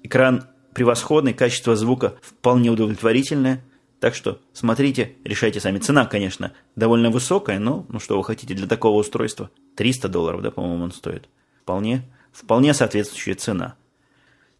экран 0.03 0.45
превосходный, 0.73 1.33
качество 1.33 1.75
звука 1.75 2.15
вполне 2.21 2.69
удовлетворительное. 2.69 3.63
Так 3.99 4.15
что 4.15 4.39
смотрите, 4.53 5.15
решайте 5.23 5.59
сами. 5.59 5.79
Цена, 5.79 6.05
конечно, 6.05 6.53
довольно 6.75 7.11
высокая, 7.11 7.59
но 7.59 7.85
ну 7.89 7.99
что 7.99 8.17
вы 8.17 8.23
хотите 8.23 8.53
для 8.53 8.67
такого 8.67 8.99
устройства? 8.99 9.49
300 9.75 10.09
долларов, 10.09 10.41
да, 10.41 10.51
по-моему, 10.51 10.85
он 10.85 10.91
стоит. 10.91 11.27
Вполне, 11.61 12.03
вполне 12.31 12.73
соответствующая 12.73 13.35
цена. 13.35 13.75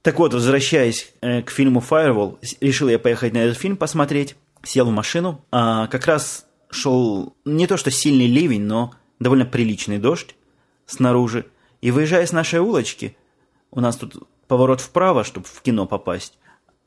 Так 0.01 0.19
вот, 0.19 0.33
возвращаясь 0.33 1.13
э, 1.21 1.41
к 1.41 1.51
фильму 1.51 1.83
Firewall, 1.87 2.37
решил 2.61 2.89
я 2.89 2.99
поехать 2.99 3.33
на 3.33 3.39
этот 3.39 3.57
фильм 3.57 3.77
посмотреть. 3.77 4.35
Сел 4.63 4.85
в 4.85 4.91
машину, 4.91 5.45
а 5.51 5.87
как 5.87 6.05
раз 6.05 6.45
шел 6.69 7.35
не 7.45 7.67
то 7.67 7.77
что 7.77 7.91
сильный 7.91 8.27
ливень, 8.27 8.63
но 8.63 8.93
довольно 9.19 9.45
приличный 9.45 9.97
дождь 9.97 10.35
снаружи. 10.85 11.45
И 11.81 11.91
выезжая 11.91 12.25
с 12.25 12.31
нашей 12.31 12.59
улочки, 12.59 13.15
у 13.71 13.79
нас 13.79 13.95
тут 13.95 14.27
поворот 14.47 14.81
вправо, 14.81 15.23
чтобы 15.23 15.45
в 15.47 15.61
кино 15.61 15.85
попасть. 15.85 16.37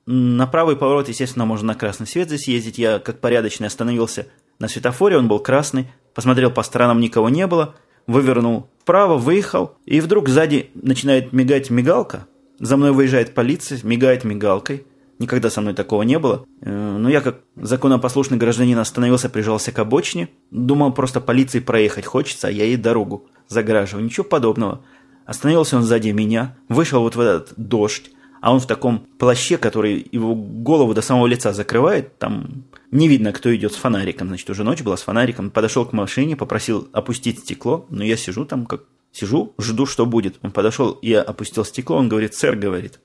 На 0.04 0.46
правый 0.46 0.76
поворот, 0.76 1.08
естественно, 1.08 1.46
можно 1.46 1.68
на 1.68 1.74
красный 1.74 2.06
свет 2.06 2.28
здесь 2.28 2.48
ездить. 2.48 2.78
Я, 2.78 2.98
как 2.98 3.20
порядочный, 3.20 3.68
остановился 3.68 4.26
на 4.58 4.68
светофоре, 4.68 5.16
он 5.16 5.28
был 5.28 5.38
красный, 5.38 5.88
посмотрел 6.14 6.50
по 6.50 6.62
сторонам, 6.62 7.00
никого 7.00 7.28
не 7.28 7.46
было, 7.46 7.74
вывернул 8.06 8.68
вправо, 8.80 9.16
выехал, 9.16 9.76
и 9.86 10.00
вдруг 10.00 10.28
сзади 10.28 10.70
начинает 10.74 11.32
мигать 11.32 11.70
мигалка, 11.70 12.26
за 12.58 12.76
мной 12.76 12.92
выезжает 12.92 13.34
полиция, 13.34 13.78
мигает 13.82 14.24
мигалкой. 14.24 14.86
Никогда 15.22 15.50
со 15.50 15.60
мной 15.60 15.72
такого 15.72 16.02
не 16.02 16.18
было. 16.18 16.44
Э, 16.62 16.96
но 16.98 17.08
я, 17.08 17.20
как 17.20 17.42
законопослушный 17.54 18.38
гражданин, 18.38 18.76
остановился, 18.76 19.28
прижался 19.28 19.70
к 19.70 19.78
обочине. 19.78 20.30
Думал, 20.50 20.92
просто 20.92 21.20
полиции 21.20 21.60
проехать 21.60 22.06
хочется, 22.06 22.48
а 22.48 22.50
я 22.50 22.64
ей 22.64 22.76
дорогу 22.76 23.28
заграживаю. 23.46 24.04
Ничего 24.04 24.24
подобного. 24.24 24.84
Остановился 25.24 25.76
он 25.76 25.84
сзади 25.84 26.08
меня, 26.08 26.56
вышел 26.68 27.02
вот 27.02 27.14
в 27.14 27.20
этот 27.20 27.52
дождь, 27.56 28.10
а 28.40 28.52
он 28.52 28.58
в 28.58 28.66
таком 28.66 29.06
плаще, 29.18 29.58
который 29.58 30.04
его 30.10 30.34
голову 30.34 30.92
до 30.92 31.02
самого 31.02 31.28
лица 31.28 31.52
закрывает, 31.52 32.18
там 32.18 32.64
не 32.90 33.06
видно, 33.06 33.32
кто 33.32 33.54
идет 33.54 33.72
с 33.72 33.76
фонариком, 33.76 34.26
значит, 34.26 34.50
уже 34.50 34.64
ночь 34.64 34.82
была 34.82 34.96
с 34.96 35.02
фонариком, 35.02 35.52
подошел 35.52 35.86
к 35.86 35.92
машине, 35.92 36.34
попросил 36.34 36.88
опустить 36.92 37.38
стекло, 37.38 37.86
но 37.88 38.02
я 38.02 38.16
сижу 38.16 38.44
там 38.44 38.66
как 38.66 38.82
Сижу, 39.12 39.52
жду, 39.58 39.84
что 39.84 40.06
будет. 40.06 40.36
Он 40.42 40.52
подошел, 40.52 40.98
я 41.02 41.20
опустил 41.20 41.66
стекло, 41.66 41.96
он 41.98 42.08
говорит, 42.08 42.34
сэр, 42.34 42.56
говорит, 42.56 42.98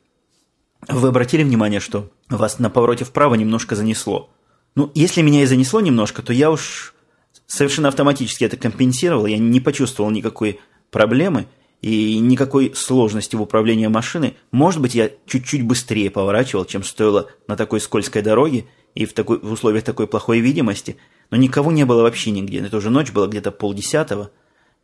вы 0.88 1.08
обратили 1.08 1.44
внимание, 1.44 1.80
что 1.80 2.10
вас 2.30 2.60
на 2.60 2.70
повороте 2.70 3.06
вправо 3.06 3.36
немножко 3.36 3.76
занесло? 3.76 4.30
Ну, 4.76 4.92
если 4.94 5.22
меня 5.22 5.44
и 5.44 5.46
занесло 5.46 5.82
немножко, 5.82 6.22
то 6.22 6.34
я 6.34 6.52
уж 6.52 6.94
совершенно 7.48 7.88
автоматически 7.88 8.44
это 8.44 8.58
компенсировал, 8.58 9.26
я 9.26 9.38
не 9.38 9.60
почувствовал 9.60 10.12
никакой 10.12 10.60
проблемы 10.92 11.48
и 11.82 12.20
никакой 12.20 12.74
сложности 12.76 13.36
в 13.36 13.42
управлении 13.42 13.88
машиной. 13.88 14.36
Может 14.52 14.82
быть, 14.82 14.96
я 14.96 15.10
чуть-чуть 15.26 15.64
быстрее 15.64 16.12
поворачивал, 16.12 16.66
чем 16.66 16.84
стоило 16.84 17.30
на 17.48 17.56
такой 17.56 17.80
скользкой 17.80 18.22
дороге 18.22 18.66
и 18.96 19.06
в, 19.06 19.14
такой, 19.14 19.40
в 19.40 19.52
условиях 19.52 19.84
такой 19.84 20.08
плохой 20.08 20.40
видимости, 20.40 20.98
но 21.30 21.38
никого 21.38 21.72
не 21.72 21.86
было 21.86 22.02
вообще 22.02 22.32
нигде. 22.32 22.60
Это 22.60 22.78
уже 22.78 22.90
ночь 22.90 23.12
была 23.12 23.28
где-то 23.28 23.52
полдесятого, 23.52 24.32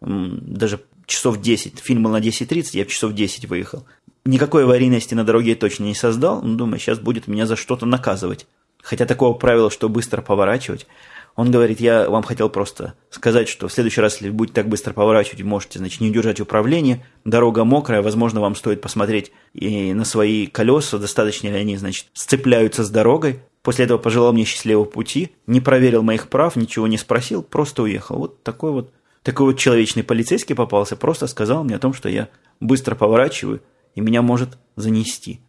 даже 0.01 0.81
часов 1.05 1.41
10. 1.41 1.79
Фильм 1.79 2.03
был 2.03 2.11
на 2.11 2.19
10.30, 2.19 2.69
я 2.73 2.85
в 2.85 2.89
часов 2.89 3.13
10 3.13 3.45
выехал. 3.45 3.85
Никакой 4.25 4.63
аварийности 4.63 5.13
на 5.15 5.25
дороге 5.25 5.55
точно 5.55 5.83
не 5.83 5.95
создал, 5.95 6.41
но 6.41 6.55
думаю, 6.55 6.79
сейчас 6.79 6.99
будет 6.99 7.27
меня 7.27 7.45
за 7.45 7.55
что-то 7.55 7.85
наказывать. 7.85 8.47
Хотя 8.81 9.05
такого 9.05 9.33
правила, 9.33 9.69
что 9.69 9.89
быстро 9.89 10.21
поворачивать. 10.21 10.87
Он 11.35 11.51
говорит, 11.51 11.79
я 11.79 12.09
вам 12.09 12.23
хотел 12.23 12.49
просто 12.49 12.93
сказать, 13.09 13.49
что 13.49 13.67
в 13.67 13.73
следующий 13.73 14.01
раз, 14.01 14.15
если 14.15 14.29
будете 14.29 14.53
так 14.53 14.69
быстро 14.69 14.93
поворачивать, 14.93 15.41
можете, 15.41 15.79
значит, 15.79 15.99
не 15.99 16.09
удержать 16.09 16.39
управление, 16.39 17.03
дорога 17.25 17.63
мокрая, 17.63 18.01
возможно, 18.01 18.39
вам 18.39 18.55
стоит 18.55 18.81
посмотреть 18.81 19.31
и 19.53 19.93
на 19.93 20.05
свои 20.05 20.45
колеса, 20.45 20.99
достаточно 20.99 21.47
ли 21.47 21.55
они, 21.55 21.75
значит, 21.75 22.05
сцепляются 22.13 22.83
с 22.83 22.89
дорогой. 22.89 23.39
После 23.63 23.85
этого 23.85 23.97
пожелал 23.97 24.31
мне 24.31 24.43
счастливого 24.43 24.85
пути, 24.85 25.31
не 25.47 25.59
проверил 25.59 26.03
моих 26.03 26.27
прав, 26.27 26.55
ничего 26.55 26.85
не 26.85 26.97
спросил, 26.97 27.41
просто 27.41 27.83
уехал. 27.83 28.17
Вот 28.17 28.43
такой 28.43 28.71
вот 28.71 28.93
такой 29.23 29.47
вот 29.47 29.57
человечный 29.57 30.03
полицейский 30.03 30.53
попался, 30.53 30.95
просто 30.95 31.27
сказал 31.27 31.63
мне 31.63 31.77
о 31.77 31.79
том, 31.79 31.93
что 31.93 32.09
я 32.09 32.27
быстро 32.59 32.93
поворачиваю, 32.93 33.61
и 33.95 34.01
меня 34.01 34.21
может 34.21 34.57
занести. 34.75 35.41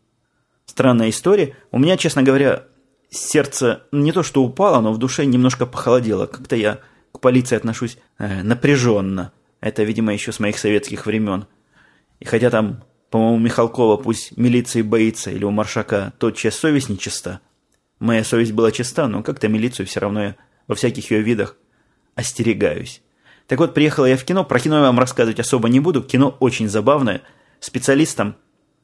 Странная 0.67 1.11
история. 1.11 1.57
У 1.71 1.79
меня, 1.79 1.97
честно 1.97 2.23
говоря, 2.23 2.65
сердце 3.11 3.85
не 3.93 4.13
то 4.13 4.23
что 4.23 4.43
упало, 4.43 4.81
но 4.81 4.93
в 4.93 4.99
душе 4.99 5.25
немножко 5.25 5.67
похолодело. 5.67 6.27
Как-то 6.27 6.57
я 6.57 6.81
к 7.13 7.21
полиции 7.21 7.57
отношусь 7.57 7.99
э, 8.19 8.43
напряженно. 8.43 9.33
Это, 9.61 9.83
видимо, 9.85 10.13
еще 10.13 10.33
с 10.33 10.41
моих 10.41 10.59
советских 10.59 11.07
времен. 11.07 11.47
И 12.21 12.25
хотя 12.25 12.51
там, 12.51 12.85
по-моему, 13.11 13.39
Михалкова 13.39 13.97
пусть 13.97 14.37
милиции 14.37 14.83
боится, 14.83 15.31
или 15.31 15.45
у 15.45 15.51
Маршака 15.51 16.13
тотчас 16.19 16.57
совесть 16.57 16.89
нечиста. 16.89 17.41
Моя 17.99 18.25
совесть 18.25 18.53
была 18.53 18.73
чиста, 18.73 19.09
но 19.09 19.23
как-то 19.23 19.49
милицию 19.49 19.87
все 19.87 20.01
равно 20.01 20.23
я 20.23 20.37
во 20.67 20.75
всяких 20.75 21.11
ее 21.11 21.23
видах 21.23 21.57
остерегаюсь. 22.15 23.03
Так 23.47 23.59
вот, 23.59 23.75
приехала 23.75 24.07
я 24.07 24.17
в 24.17 24.25
кино, 24.25 24.45
про 24.45 24.59
кино 24.59 24.77
я 24.77 24.83
вам 24.83 24.99
рассказывать 24.99 25.41
особо 25.41 25.69
не 25.69 25.81
буду, 25.81 26.03
кино 26.03 26.37
очень 26.41 26.69
забавное. 26.69 27.23
Специалистам 27.65 28.37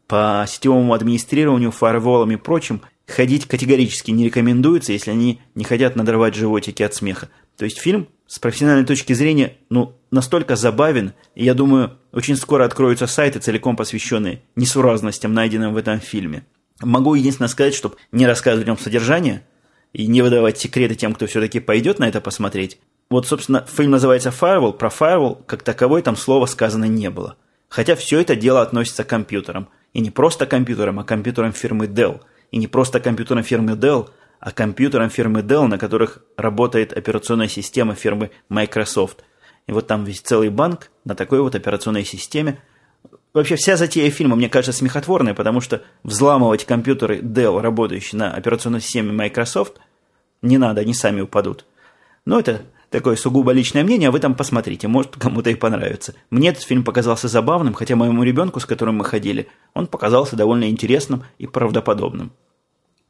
по 0.06 0.46
сетевому 0.48 0.94
администрированию, 0.94 1.70
фаерволам 1.70 2.32
и 2.32 2.36
прочим 2.36 2.80
ходить 3.06 3.46
категорически 3.46 4.10
не 4.10 4.24
рекомендуется, 4.24 4.94
если 4.94 5.10
они 5.10 5.42
не 5.54 5.64
хотят 5.64 5.96
надрывать 5.96 6.34
животики 6.34 6.82
от 6.82 6.94
смеха. 6.94 7.28
То 7.58 7.66
есть 7.66 7.78
фильм 7.78 8.08
с 8.26 8.38
профессиональной 8.38 8.86
точки 8.86 9.12
зрения 9.12 9.58
ну, 9.68 9.98
настолько 10.10 10.56
забавен, 10.56 11.12
и 11.34 11.44
я 11.44 11.52
думаю, 11.52 11.98
очень 12.12 12.36
скоро 12.36 12.64
откроются 12.64 13.06
сайты, 13.06 13.38
целиком 13.38 13.76
посвященные 13.76 14.40
несуразностям, 14.56 15.34
найденным 15.34 15.74
в 15.74 15.76
этом 15.76 16.00
фильме. 16.00 16.46
Могу 16.80 17.14
единственное 17.14 17.48
сказать, 17.48 17.74
чтобы 17.74 17.96
не 18.12 18.26
рассказывать 18.26 18.66
о 18.66 18.70
нем 18.70 18.78
содержание 18.78 19.46
и 19.92 20.06
не 20.06 20.22
выдавать 20.22 20.56
секреты 20.56 20.94
тем, 20.94 21.12
кто 21.12 21.26
все-таки 21.26 21.60
пойдет 21.60 21.98
на 21.98 22.08
это 22.08 22.22
посмотреть. 22.22 22.78
Вот, 23.10 23.26
собственно, 23.26 23.66
фильм 23.70 23.90
называется 23.90 24.30
Firewall. 24.30 24.72
Про 24.72 24.88
Firewall 24.88 25.44
как 25.44 25.64
таковой 25.64 26.00
там 26.00 26.16
слова 26.16 26.46
сказано 26.46 26.86
не 26.86 27.10
было. 27.10 27.36
Хотя 27.70 27.94
все 27.94 28.20
это 28.20 28.36
дело 28.36 28.60
относится 28.60 29.04
к 29.04 29.08
компьютерам. 29.08 29.68
И 29.94 30.00
не 30.00 30.10
просто 30.10 30.44
компьютерам, 30.44 30.98
а 30.98 31.04
компьютерам 31.04 31.52
фирмы 31.52 31.86
Dell. 31.86 32.20
И 32.50 32.58
не 32.58 32.66
просто 32.66 33.00
компьютерам 33.00 33.44
фирмы 33.44 33.72
Dell, 33.72 34.10
а 34.40 34.50
компьютерам 34.50 35.08
фирмы 35.08 35.40
Dell, 35.40 35.66
на 35.66 35.78
которых 35.78 36.22
работает 36.36 36.92
операционная 36.92 37.48
система 37.48 37.94
фирмы 37.94 38.32
Microsoft. 38.48 39.24
И 39.68 39.72
вот 39.72 39.86
там 39.86 40.04
весь 40.04 40.20
целый 40.20 40.48
банк 40.48 40.90
на 41.04 41.14
такой 41.14 41.40
вот 41.40 41.54
операционной 41.54 42.04
системе. 42.04 42.60
Вообще 43.32 43.54
вся 43.54 43.76
затея 43.76 44.10
фильма, 44.10 44.34
мне 44.34 44.48
кажется, 44.48 44.76
смехотворная, 44.76 45.34
потому 45.34 45.60
что 45.60 45.82
взламывать 46.02 46.64
компьютеры 46.64 47.20
Dell, 47.20 47.60
работающие 47.60 48.18
на 48.18 48.32
операционной 48.32 48.80
системе 48.80 49.12
Microsoft, 49.12 49.78
не 50.42 50.58
надо, 50.58 50.80
они 50.80 50.92
сами 50.92 51.20
упадут. 51.20 51.64
Но 52.24 52.40
это 52.40 52.62
такое 52.90 53.16
сугубо 53.16 53.52
личное 53.52 53.84
мнение, 53.84 54.08
а 54.08 54.12
вы 54.12 54.18
там 54.18 54.34
посмотрите, 54.34 54.88
может 54.88 55.16
кому-то 55.16 55.50
и 55.50 55.54
понравится. 55.54 56.14
Мне 56.28 56.50
этот 56.50 56.64
фильм 56.64 56.84
показался 56.84 57.28
забавным, 57.28 57.74
хотя 57.74 57.96
моему 57.96 58.22
ребенку, 58.22 58.60
с 58.60 58.66
которым 58.66 58.96
мы 58.96 59.04
ходили, 59.04 59.48
он 59.74 59.86
показался 59.86 60.36
довольно 60.36 60.68
интересным 60.68 61.24
и 61.38 61.46
правдоподобным. 61.46 62.32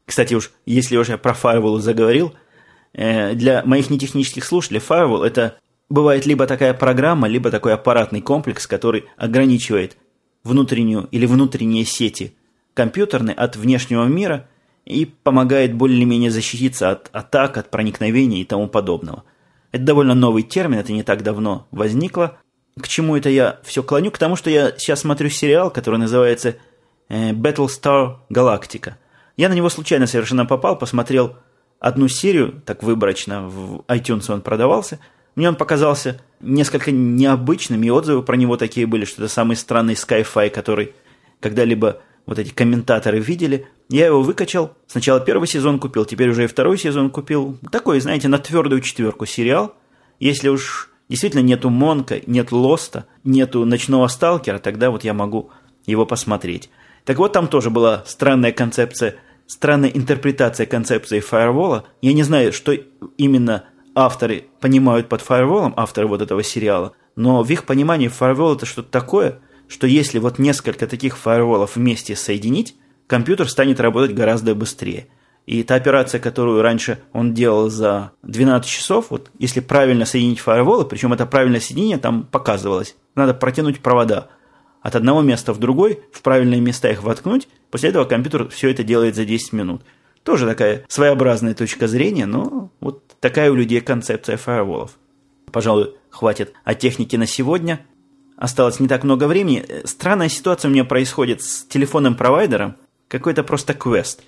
Кстати 0.07 0.35
уж, 0.35 0.51
если 0.67 0.97
уже 0.97 1.13
я 1.13 1.19
про 1.19 1.33
Firewall 1.33 1.79
заговорил, 1.79 2.35
э, 2.93 3.35
для 3.35 3.63
моих 3.65 3.91
нетехнических 3.91 4.45
слушателей 4.45 4.81
Firewall 4.81 5.25
это 5.25 5.57
бывает 5.89 6.27
либо 6.27 6.47
такая 6.47 6.75
программа, 6.75 7.29
либо 7.29 7.51
такой 7.51 7.75
аппаратный 7.75 8.21
комплекс, 8.21 8.67
который 8.67 9.05
ограничивает 9.17 9.97
внутреннюю 10.45 11.09
или 11.11 11.27
внутренние 11.27 11.85
сети 11.85 12.35
компьютерные 12.75 13.35
от 13.35 13.57
внешнего 13.57 14.05
мира 14.05 14.49
и 14.85 15.05
помогает 15.05 15.75
более-менее 15.75 16.31
защититься 16.31 16.91
от 16.91 17.11
атак, 17.13 17.59
от 17.59 17.71
проникновений 17.71 18.41
и 18.41 18.45
тому 18.45 18.69
подобного. 18.69 19.25
Это 19.73 19.85
довольно 19.85 20.15
новый 20.15 20.43
термин, 20.43 20.79
это 20.79 20.93
не 20.93 21.03
так 21.03 21.23
давно 21.23 21.67
возникло. 21.71 22.39
К 22.81 22.89
чему 22.89 23.17
это 23.17 23.29
я 23.29 23.61
все 23.63 23.83
клоню? 23.83 24.11
К 24.11 24.19
тому, 24.19 24.37
что 24.37 24.51
я 24.51 24.73
сейчас 24.77 25.01
смотрю 25.01 25.29
сериал, 25.29 25.71
который 25.71 25.99
называется 25.99 26.57
э, 27.09 27.33
Battlestar 27.33 28.17
Galactica. 28.33 28.95
Я 29.37 29.49
на 29.49 29.55
него 29.55 29.69
случайно 29.69 30.07
совершенно 30.07 30.47
попал, 30.47 30.77
посмотрел 30.77 31.37
одну 31.79 32.09
серию, 32.09 32.63
так 32.67 32.83
выборочно, 32.83 33.49
в 33.49 33.85
iTunes 33.89 34.31
он 34.31 34.43
продавался. 34.43 34.99
Мне 35.35 35.49
он 35.49 35.57
показался 35.57 36.21
несколько 36.41 36.91
необычным, 36.91 37.83
и 37.83 37.91
отзывы 37.91 38.23
про 38.23 38.37
него 38.37 38.57
такие 38.57 38.87
были, 38.87 39.05
что 39.05 39.23
это 39.23 39.33
самый 39.33 39.57
странный 39.57 39.95
Sky-Fi, 39.95 40.51
который 40.51 40.95
когда-либо 41.41 42.03
вот 42.31 42.39
эти 42.39 42.51
комментаторы 42.51 43.19
видели. 43.19 43.67
Я 43.89 44.07
его 44.07 44.23
выкачал. 44.23 44.77
Сначала 44.87 45.19
первый 45.19 45.49
сезон 45.49 45.81
купил, 45.81 46.05
теперь 46.05 46.31
уже 46.31 46.45
и 46.45 46.47
второй 46.47 46.79
сезон 46.79 47.11
купил. 47.11 47.59
Такой, 47.73 47.99
знаете, 47.99 48.29
на 48.29 48.39
твердую 48.39 48.83
четверку 48.83 49.27
сериал. 49.27 49.75
Если 50.21 50.49
уж 50.49 50.91
действительно 51.09 51.43
нету 51.43 51.71
Монка, 51.71 52.21
нет 52.29 52.53
Лоста, 52.53 53.07
нету 53.25 53.65
Ночного 53.65 54.07
Сталкера, 54.07 54.61
тогда 54.61 54.93
вот 54.93 55.03
я 55.03 55.13
могу 55.13 55.51
его 55.87 56.07
посмотреть. 56.07 56.71
Так 57.05 57.19
вот, 57.19 57.33
там 57.33 57.49
тоже 57.49 57.69
была 57.69 58.05
странная 58.07 58.53
концепция, 58.53 59.17
странная 59.49 59.91
интерпретация 59.91 60.67
концепции 60.67 61.19
фаервола. 61.19 61.85
Я 62.01 62.13
не 62.13 62.23
знаю, 62.23 62.53
что 62.53 62.73
именно 63.19 63.65
авторы 63.97 64.45
понимают 64.61 65.09
под 65.09 65.21
фаерволом, 65.21 65.75
авторы 65.77 66.07
вот 66.07 66.23
этого 66.23 66.45
сериала, 66.45 66.93
но 67.17 67.43
в 67.43 67.51
их 67.51 67.65
понимании 67.65 68.07
фаервол 68.07 68.55
это 68.55 68.67
что-то 68.67 68.89
такое– 68.89 69.41
что 69.71 69.87
если 69.87 70.19
вот 70.19 70.41
несколько 70.41 70.89
таких 70.89 71.17
фаерволов 71.17 71.77
вместе 71.77 72.17
соединить, 72.17 72.75
компьютер 73.07 73.49
станет 73.49 73.79
работать 73.79 74.15
гораздо 74.15 74.57
быстрее. 74.57 75.07
И 75.47 75.63
та 75.63 75.77
операция, 75.77 76.21
которую 76.21 76.61
раньше 76.61 76.99
он 77.13 77.35
делал 77.35 77.71
за 77.71 78.11
12 78.25 78.69
часов, 78.69 79.07
вот 79.11 79.31
если 79.39 79.61
правильно 79.61 80.05
соединить 80.05 80.41
фаерволы, 80.41 80.85
причем 80.85 81.13
это 81.13 81.25
правильное 81.25 81.61
соединение 81.61 81.99
там 81.99 82.25
показывалось, 82.25 82.97
надо 83.15 83.33
протянуть 83.33 83.81
провода 83.81 84.29
от 84.83 84.97
одного 84.97 85.23
места 85.23 85.53
в 85.53 85.59
другой, 85.59 86.01
в 86.13 86.21
правильные 86.23 86.61
места 86.61 86.91
их 86.91 87.05
воткнуть, 87.05 87.47
после 87.71 87.91
этого 87.91 88.05
компьютер 88.05 88.49
все 88.49 88.71
это 88.71 88.83
делает 88.83 89.15
за 89.15 89.25
10 89.25 89.53
минут. 89.53 89.83
Тоже 90.25 90.47
такая 90.47 90.85
своеобразная 90.89 91.55
точка 91.55 91.87
зрения, 91.87 92.27
но 92.27 92.73
вот 92.81 93.07
такая 93.21 93.53
у 93.53 93.55
людей 93.55 93.81
концепция 93.81 94.37
фаерволов. 94.37 94.99
Пожалуй, 95.53 95.95
хватит 96.11 96.53
о 96.65 96.75
технике 96.75 97.19
на 97.19 97.27
сегодня 97.27 97.81
осталось 98.41 98.81
не 98.81 98.89
так 98.89 99.05
много 99.05 99.29
времени. 99.29 99.65
Странная 99.85 100.29
ситуация 100.29 100.69
у 100.69 100.73
меня 100.73 100.85
происходит 100.85 101.43
с 101.43 101.65
телефонным 101.65 102.17
провайдером. 102.17 102.75
Какой-то 103.07 103.45
просто 103.45 103.75
квест. 103.75 104.23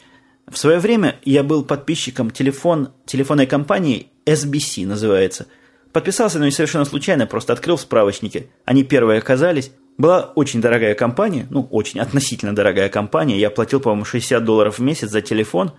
В 0.49 0.59
свое 0.59 0.79
время 0.79 1.17
я 1.25 1.43
был 1.43 1.65
подписчиком 1.65 2.31
телефон, 2.31 2.91
телефонной 3.07 3.47
компании 3.47 4.09
SBC 4.27 4.87
называется. 4.87 5.47
Подписался, 5.93 6.39
но 6.39 6.45
не 6.45 6.51
совершенно 6.51 6.85
случайно, 6.85 7.27
просто 7.27 7.53
открыл 7.53 7.77
в 7.77 7.81
справочнике. 7.81 8.49
Они 8.65 8.85
первые 8.85 9.19
оказались. 9.19 9.73
Была 9.99 10.33
очень 10.35 10.61
дорогая 10.61 10.95
компания, 10.95 11.47
ну, 11.51 11.67
очень 11.71 12.01
относительно 12.01 12.55
дорогая 12.55 12.89
компания. 12.89 13.39
Я 13.39 13.51
платил, 13.51 13.81
по-моему, 13.81 14.05
60 14.05 14.45
долларов 14.45 14.79
в 14.79 14.83
месяц 14.83 15.11
за 15.11 15.21
телефон. 15.21 15.73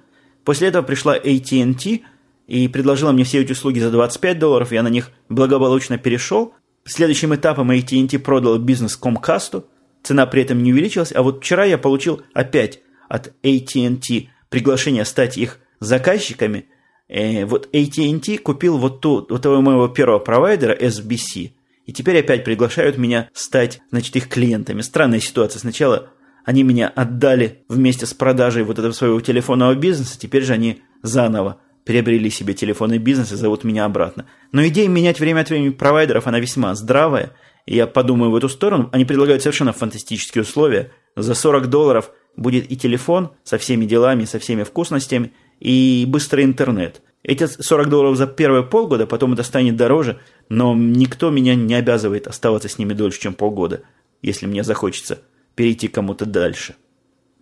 После 0.43 0.67
этого 0.67 0.84
пришла 0.84 1.17
AT&T 1.17 2.02
и 2.48 2.67
предложила 2.67 3.12
мне 3.12 3.24
все 3.24 3.41
эти 3.41 3.52
услуги 3.52 3.80
за 3.80 3.91
25 3.91 4.39
долларов. 4.39 4.72
Я 4.72 4.84
на 4.84 4.89
них 4.89 5.12
благополучно 5.30 5.98
перешел. 5.98 6.54
Следующим 6.86 7.34
этапом 7.34 7.72
AT&T 7.72 8.19
продал 8.19 8.58
бизнес 8.58 9.00
Comcast, 9.02 9.63
цена 10.04 10.26
при 10.26 10.41
этом 10.41 10.62
не 10.62 10.74
увеличилась, 10.74 11.13
а 11.15 11.22
вот 11.22 11.43
вчера 11.43 11.63
я 11.63 11.78
получил 11.78 12.22
опять 12.34 12.82
от 13.08 13.34
AT&T 13.43 14.30
приглашение 14.50 15.06
стать 15.06 15.38
их 15.38 15.60
заказчиками. 15.80 16.65
Э, 17.08 17.46
вот 17.46 17.74
AT&T 17.74 18.38
купил 18.39 18.78
вот, 18.78 19.02
ту, 19.02 19.26
вот 19.30 19.41
того 19.41 19.62
моего 19.62 19.88
первого 19.88 20.19
провайдера 20.19 20.76
SBC, 20.76 21.52
и 21.86 21.93
теперь 21.93 22.19
опять 22.19 22.43
приглашают 22.43 22.98
меня 22.98 23.30
стать, 23.34 23.82
значит, 23.91 24.15
их 24.15 24.30
клиентами. 24.30 24.82
Странная 24.82 25.19
ситуация. 25.19 25.60
Сначала 25.60 26.10
они 26.46 26.63
меня 26.63 26.89
отдали 26.89 27.63
вместе 27.69 28.06
с 28.06 28.13
продажей 28.13 28.63
вот 28.63 28.80
этого 28.80 28.93
своего 28.93 29.19
телефонного 29.22 29.76
бизнеса, 29.76 30.19
теперь 30.19 30.43
же 30.43 30.54
они 30.54 30.82
заново 31.02 31.62
приобрели 31.86 32.30
себе 32.30 32.54
телефонный 32.54 32.98
бизнес 32.98 33.32
и 33.32 33.36
зовут 33.36 33.63
меня 33.63 33.86
обратно. 33.86 34.26
Но 34.52 34.65
идея 34.67 34.88
менять 34.88 35.19
время 35.19 35.41
от 35.41 35.50
времени 35.50 35.69
провайдеров, 35.69 36.28
она 36.28 36.39
весьма 36.39 36.74
здравая. 36.76 37.32
И 37.65 37.76
я 37.76 37.88
подумаю 37.88 38.32
в 38.32 38.36
эту 38.36 38.50
сторону. 38.50 38.89
Они 38.91 39.06
предлагают 39.06 39.41
совершенно 39.41 39.74
фантастические 39.74 40.43
условия. 40.43 40.91
За 41.15 41.34
40 41.34 41.69
долларов 41.69 42.12
будет 42.36 42.72
и 42.72 42.76
телефон 42.76 43.32
со 43.43 43.58
всеми 43.58 43.86
делами, 43.86 44.26
со 44.26 44.39
всеми 44.39 44.63
вкусностями, 44.63 45.34
и 45.60 46.06
быстрый 46.08 46.43
интернет. 46.43 47.02
Эти 47.24 47.48
40 47.48 47.89
долларов 47.89 48.17
за 48.17 48.28
первые 48.28 48.63
полгода, 48.63 49.08
потом 49.08 49.34
это 49.34 49.43
станет 49.43 49.78
дороже, 49.78 50.19
но 50.50 50.76
никто 50.76 51.30
меня 51.30 51.56
не 51.56 51.74
обязывает 51.74 52.28
оставаться 52.28 52.67
с 52.67 52.78
ними 52.78 52.93
дольше, 52.93 53.22
чем 53.22 53.34
полгода, 53.34 53.84
если 54.22 54.46
мне 54.46 54.63
захочется 54.63 55.19
перейти 55.56 55.88
кому-то 55.88 56.26
дальше. 56.26 56.76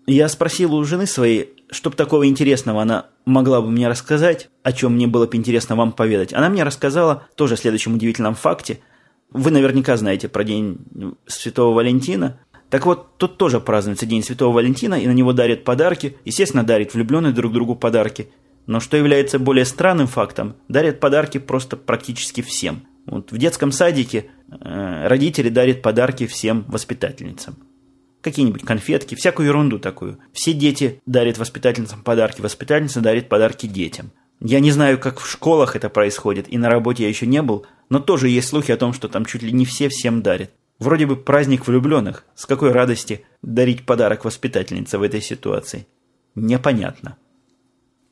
Я 0.07 0.27
спросил 0.29 0.73
у 0.73 0.83
жены 0.83 1.05
своей, 1.05 1.53
чтобы 1.69 1.95
такого 1.95 2.27
интересного 2.27 2.81
она 2.81 3.07
могла 3.25 3.61
бы 3.61 3.69
мне 3.69 3.87
рассказать, 3.87 4.49
о 4.63 4.71
чем 4.71 4.95
мне 4.95 5.07
было 5.07 5.27
бы 5.27 5.37
интересно 5.37 5.75
вам 5.75 5.91
поведать. 5.91 6.33
Она 6.33 6.49
мне 6.49 6.63
рассказала 6.63 7.27
тоже 7.35 7.53
о 7.53 7.57
следующем 7.57 7.95
удивительном 7.95 8.35
факте. 8.35 8.79
Вы 9.29 9.51
наверняка 9.51 9.95
знаете 9.97 10.27
про 10.27 10.43
День 10.43 10.79
Святого 11.27 11.75
Валентина. 11.75 12.39
Так 12.69 12.85
вот, 12.85 13.17
тут 13.17 13.37
тоже 13.37 13.59
празднуется 13.59 14.05
День 14.05 14.23
Святого 14.23 14.53
Валентина, 14.55 14.95
и 14.95 15.07
на 15.07 15.11
него 15.11 15.33
дарят 15.33 15.63
подарки. 15.63 16.17
Естественно, 16.25 16.63
дарят 16.63 16.93
влюбленные 16.93 17.31
друг 17.31 17.53
другу 17.53 17.75
подарки. 17.75 18.29
Но 18.65 18.79
что 18.79 18.97
является 18.97 19.39
более 19.39 19.65
странным 19.65 20.07
фактом, 20.07 20.55
дарят 20.67 20.99
подарки 20.99 21.37
просто 21.37 21.77
практически 21.77 22.41
всем. 22.41 22.83
Вот 23.05 23.31
в 23.31 23.37
детском 23.37 23.71
садике 23.71 24.27
э, 24.49 25.07
родители 25.07 25.49
дарят 25.49 25.81
подарки 25.81 26.27
всем 26.27 26.65
воспитательницам 26.67 27.55
какие-нибудь 28.21 28.63
конфетки, 28.63 29.15
всякую 29.15 29.47
ерунду 29.47 29.79
такую. 29.79 30.19
Все 30.31 30.53
дети 30.53 31.01
дарят 31.05 31.37
воспитательницам 31.37 32.01
подарки, 32.01 32.41
воспитательница 32.41 33.01
дарит 33.01 33.29
подарки 33.29 33.65
детям. 33.65 34.11
Я 34.39 34.59
не 34.59 34.71
знаю, 34.71 34.97
как 34.97 35.19
в 35.19 35.29
школах 35.29 35.75
это 35.75 35.89
происходит, 35.89 36.51
и 36.51 36.57
на 36.57 36.69
работе 36.69 37.03
я 37.03 37.09
еще 37.09 37.27
не 37.27 37.41
был, 37.41 37.65
но 37.89 37.99
тоже 37.99 38.29
есть 38.29 38.47
слухи 38.47 38.71
о 38.71 38.77
том, 38.77 38.93
что 38.93 39.07
там 39.07 39.25
чуть 39.25 39.43
ли 39.43 39.51
не 39.51 39.65
все 39.65 39.89
всем 39.89 40.21
дарят. 40.21 40.51
Вроде 40.79 41.05
бы 41.05 41.15
праздник 41.15 41.67
влюбленных. 41.67 42.25
С 42.33 42.47
какой 42.47 42.71
радости 42.71 43.23
дарить 43.43 43.85
подарок 43.85 44.25
воспитательнице 44.25 44.97
в 44.97 45.03
этой 45.03 45.21
ситуации? 45.21 45.85
Непонятно. 46.33 47.17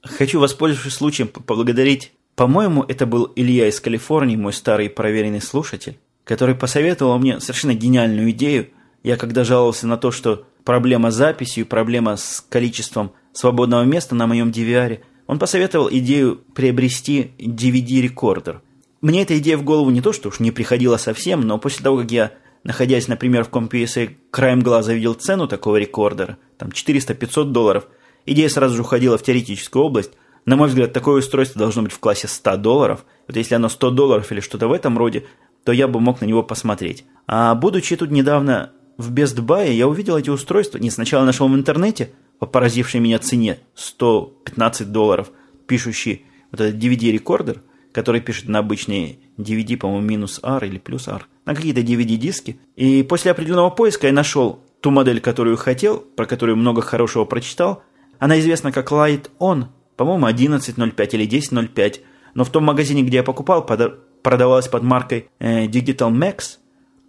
Хочу, 0.04 0.40
воспользовавшись 0.40 0.94
случаем, 0.94 1.30
поблагодарить, 1.30 2.14
по-моему, 2.36 2.84
это 2.84 3.06
был 3.08 3.32
Илья 3.36 3.68
из 3.68 3.80
Калифорнии, 3.80 4.36
мой 4.36 4.54
старый 4.54 4.90
проверенный 4.90 5.42
слушатель, 5.42 5.98
который 6.24 6.54
посоветовал 6.54 7.18
мне 7.18 7.40
совершенно 7.40 7.74
гениальную 7.74 8.30
идею– 8.32 8.70
я 9.10 9.18
когда 9.18 9.44
жаловался 9.44 9.88
на 9.88 9.98
то, 9.98 10.12
что 10.12 10.46
проблема 10.64 11.10
с 11.10 11.16
записью, 11.16 11.66
проблема 11.66 12.16
с 12.16 12.46
количеством 12.48 13.12
свободного 13.34 13.82
места 13.82 14.14
на 14.14 14.28
моем 14.28 14.52
DVR, 14.52 15.00
он 15.26 15.40
посоветовал 15.40 15.90
идею 15.92 16.42
приобрести 16.54 17.32
DVD-рекордер. 17.40 18.62
Мне 19.02 19.24
эта 19.24 19.36
идея 19.40 19.58
в 19.58 19.64
голову 19.64 19.90
не 19.90 20.02
то, 20.02 20.14
что 20.14 20.30
уж 20.30 20.40
не 20.40 20.52
приходила 20.52 20.98
совсем, 20.98 21.42
но 21.42 21.58
после 21.58 21.84
того, 21.84 21.98
как 21.98 22.12
я, 22.12 22.34
находясь, 22.64 23.08
например, 23.08 23.46
в 23.46 23.50
CompUSA, 23.50 24.12
краем 24.30 24.60
глаза 24.60 24.94
видел 24.94 25.16
цену 25.16 25.48
такого 25.48 25.78
рекордера, 25.78 26.38
там 26.60 26.70
400-500 26.70 27.46
долларов, 27.46 27.88
идея 28.28 28.50
сразу 28.50 28.76
же 28.76 28.84
уходила 28.84 29.18
в 29.18 29.24
теоретическую 29.24 29.84
область. 29.84 30.12
На 30.46 30.56
мой 30.56 30.68
взгляд, 30.68 30.94
такое 30.94 31.18
устройство 31.18 31.58
должно 31.58 31.82
быть 31.82 31.94
в 31.94 32.00
классе 32.00 32.28
100 32.28 32.58
долларов. 32.58 33.06
Вот 33.28 33.38
если 33.38 33.56
оно 33.56 33.70
100 33.70 33.90
долларов 33.90 34.32
или 34.32 34.40
что-то 34.40 34.68
в 34.68 34.72
этом 34.72 35.00
роде, 35.00 35.26
то 35.64 35.72
я 35.72 35.88
бы 35.88 36.00
мог 36.00 36.22
на 36.22 36.26
него 36.26 36.44
посмотреть. 36.44 37.06
А 37.26 37.56
будучи 37.56 37.96
тут 37.96 38.12
недавно 38.12 38.72
в 39.00 39.14
Buy 39.14 39.72
я 39.72 39.88
увидел 39.88 40.18
эти 40.18 40.30
устройства. 40.30 40.78
Не 40.78 40.92
сначала 40.92 41.24
нашел 41.24 41.48
в 41.48 41.56
интернете 41.56 42.12
по 42.38 42.46
поразившей 42.46 43.00
меня 43.00 43.18
цене 43.18 43.60
115 43.76 44.92
долларов, 44.92 45.32
пишущий 45.68 46.26
вот 46.52 46.60
этот 46.60 46.84
DVD-рекордер, 46.84 47.62
который 47.94 48.20
пишет 48.20 48.50
на 48.50 48.60
обычные 48.60 49.20
DVD, 49.38 49.78
по-моему, 49.78 50.06
минус 50.06 50.42
R 50.44 50.66
или 50.66 50.80
плюс 50.80 51.08
R, 51.08 51.26
на 51.46 51.56
какие-то 51.56 51.80
DVD-диски. 51.80 52.60
И 52.76 53.04
после 53.04 53.32
определенного 53.32 53.70
поиска 53.70 54.08
я 54.08 54.14
нашел 54.14 54.60
ту 54.82 54.92
модель, 54.92 55.22
которую 55.22 55.56
хотел, 55.56 56.00
про 56.00 56.26
которую 56.26 56.58
много 56.58 56.82
хорошего 56.82 57.24
прочитал. 57.24 57.84
Она 58.20 58.38
известна 58.42 58.74
как 58.74 58.92
Light 58.92 59.30
On, 59.40 59.68
по-моему, 59.96 60.28
11.05 60.28 61.10
или 61.14 61.26
10.05. 61.26 62.02
Но 62.34 62.44
в 62.44 62.50
том 62.50 62.66
магазине, 62.66 63.04
где 63.04 63.18
я 63.18 63.24
покупал, 63.24 63.66
продавалась 64.22 64.68
под 64.68 64.84
маркой 64.84 65.30
э, 65.40 65.68
Digital 65.68 66.12
Max 66.12 66.59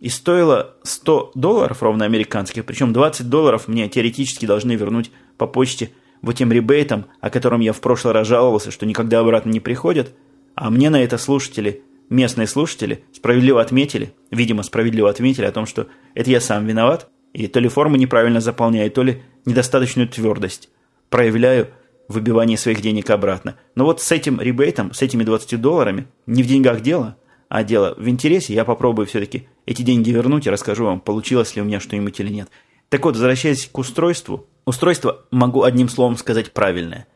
и 0.01 0.09
стоила 0.09 0.75
100 0.83 1.33
долларов 1.35 1.83
ровно 1.83 2.05
американских, 2.05 2.65
причем 2.65 2.93
20 2.93 3.29
долларов 3.29 3.69
мне 3.69 3.89
теоретически 3.89 4.47
должны 4.47 4.73
вернуть 4.73 5.13
по 5.37 5.47
почте 5.47 5.91
вот 6.23 6.37
тем 6.37 6.51
ребейтом, 6.53 7.07
о 7.21 7.31
котором 7.31 7.61
я 7.61 7.73
в 7.73 7.81
прошлый 7.81 8.15
раз 8.15 8.27
жаловался, 8.27 8.71
что 8.71 8.87
никогда 8.87 9.21
обратно 9.21 9.51
не 9.51 9.61
приходят, 9.61 10.13
а 10.55 10.71
мне 10.71 10.91
на 10.91 11.03
это 11.03 11.19
слушатели, 11.19 11.83
местные 12.09 12.47
слушатели, 12.47 13.05
справедливо 13.13 13.61
отметили, 13.61 14.15
видимо, 14.31 14.63
справедливо 14.63 15.09
отметили 15.09 15.45
о 15.45 15.53
том, 15.53 15.67
что 15.67 15.87
это 16.15 16.31
я 16.31 16.41
сам 16.41 16.67
виноват, 16.67 17.09
и 17.33 17.47
то 17.47 17.61
ли 17.61 17.69
форму 17.69 17.97
неправильно 17.97 18.41
заполняю, 18.41 18.91
то 18.91 19.03
ли 19.03 19.23
недостаточную 19.45 20.09
твердость 20.09 20.69
проявляю 21.09 21.69
в 22.09 22.15
выбивании 22.15 22.57
своих 22.57 22.81
денег 22.81 23.09
обратно. 23.11 23.57
Но 23.75 23.85
вот 23.85 24.03
с 24.03 24.11
этим 24.11 24.41
ребейтом, 24.41 24.93
с 24.93 25.01
этими 25.01 25.23
20 25.23 25.61
долларами, 25.61 26.09
не 26.27 26.43
в 26.43 26.47
деньгах 26.47 26.81
дело, 26.81 27.17
а 27.51 27.65
дело 27.65 27.95
в 27.99 28.09
интересе, 28.09 28.55
я 28.55 28.65
попробую 28.65 29.07
все-таки 29.07 29.49
эти 29.67 29.83
деньги 29.83 30.11
вернуть 30.11 30.47
и 30.47 30.51
расскажу 30.51 30.85
вам, 30.85 31.01
получилось 31.01 31.57
ли 31.57 31.63
у 31.63 31.65
меня 31.65 31.81
что-нибудь 31.81 32.19
или 32.21 32.33
нет. 32.33 32.49
Так 32.89 33.05
вот, 33.05 33.17
возвращаясь 33.17 33.67
к 33.67 33.77
устройству, 33.77 34.47
устройство, 34.65 35.27
могу 35.33 35.65
одним 35.65 35.89
словом 35.89 36.17
сказать, 36.17 36.53
правильное. 36.53 37.09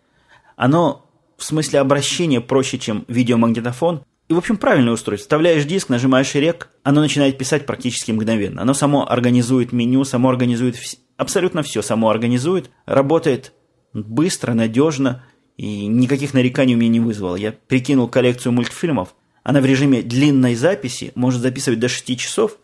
Оно 0.57 1.09
в 1.37 1.45
смысле 1.45 1.79
обращения 1.79 2.41
проще, 2.41 2.79
чем 2.79 3.05
видеомагнитофон, 3.07 4.03
и, 4.29 4.35
в 4.35 4.39
общем, 4.39 4.57
правильное 4.57 4.95
устройство. 4.95 5.25
Вставляешь 5.25 5.67
диск, 5.67 5.89
нажимаешь 5.89 6.35
рек, 6.35 6.69
оно 6.83 7.01
начинает 7.01 7.39
писать 7.39 7.65
практически 7.65 8.11
мгновенно. 8.11 8.63
Оно 8.63 8.75
само 8.75 9.09
организует 9.09 9.71
меню, 9.71 10.03
само 10.03 10.31
организует 10.31 10.75
вс... 10.75 10.97
абсолютно 11.17 11.63
все, 11.63 11.81
само 11.81 12.09
организует. 12.09 12.71
Работает 12.87 13.53
быстро, 13.93 14.55
надежно, 14.55 15.25
и 15.57 15.87
никаких 15.87 16.35
нареканий 16.35 16.75
у 16.75 16.79
меня 16.79 16.91
не 16.91 17.01
вызвало. 17.01 17.37
Я 17.37 17.53
прикинул 17.53 18.09
коллекцию 18.09 18.53
мультфильмов. 18.53 19.15
Она 19.45 19.61
в 19.61 19.67
режиме 19.67 20.03
длинной 20.03 20.57
записи 20.57 21.13
может 21.15 21.41
записывать 21.41 21.79
до 21.79 21.89
6 21.89 22.19
часов. 22.19 22.59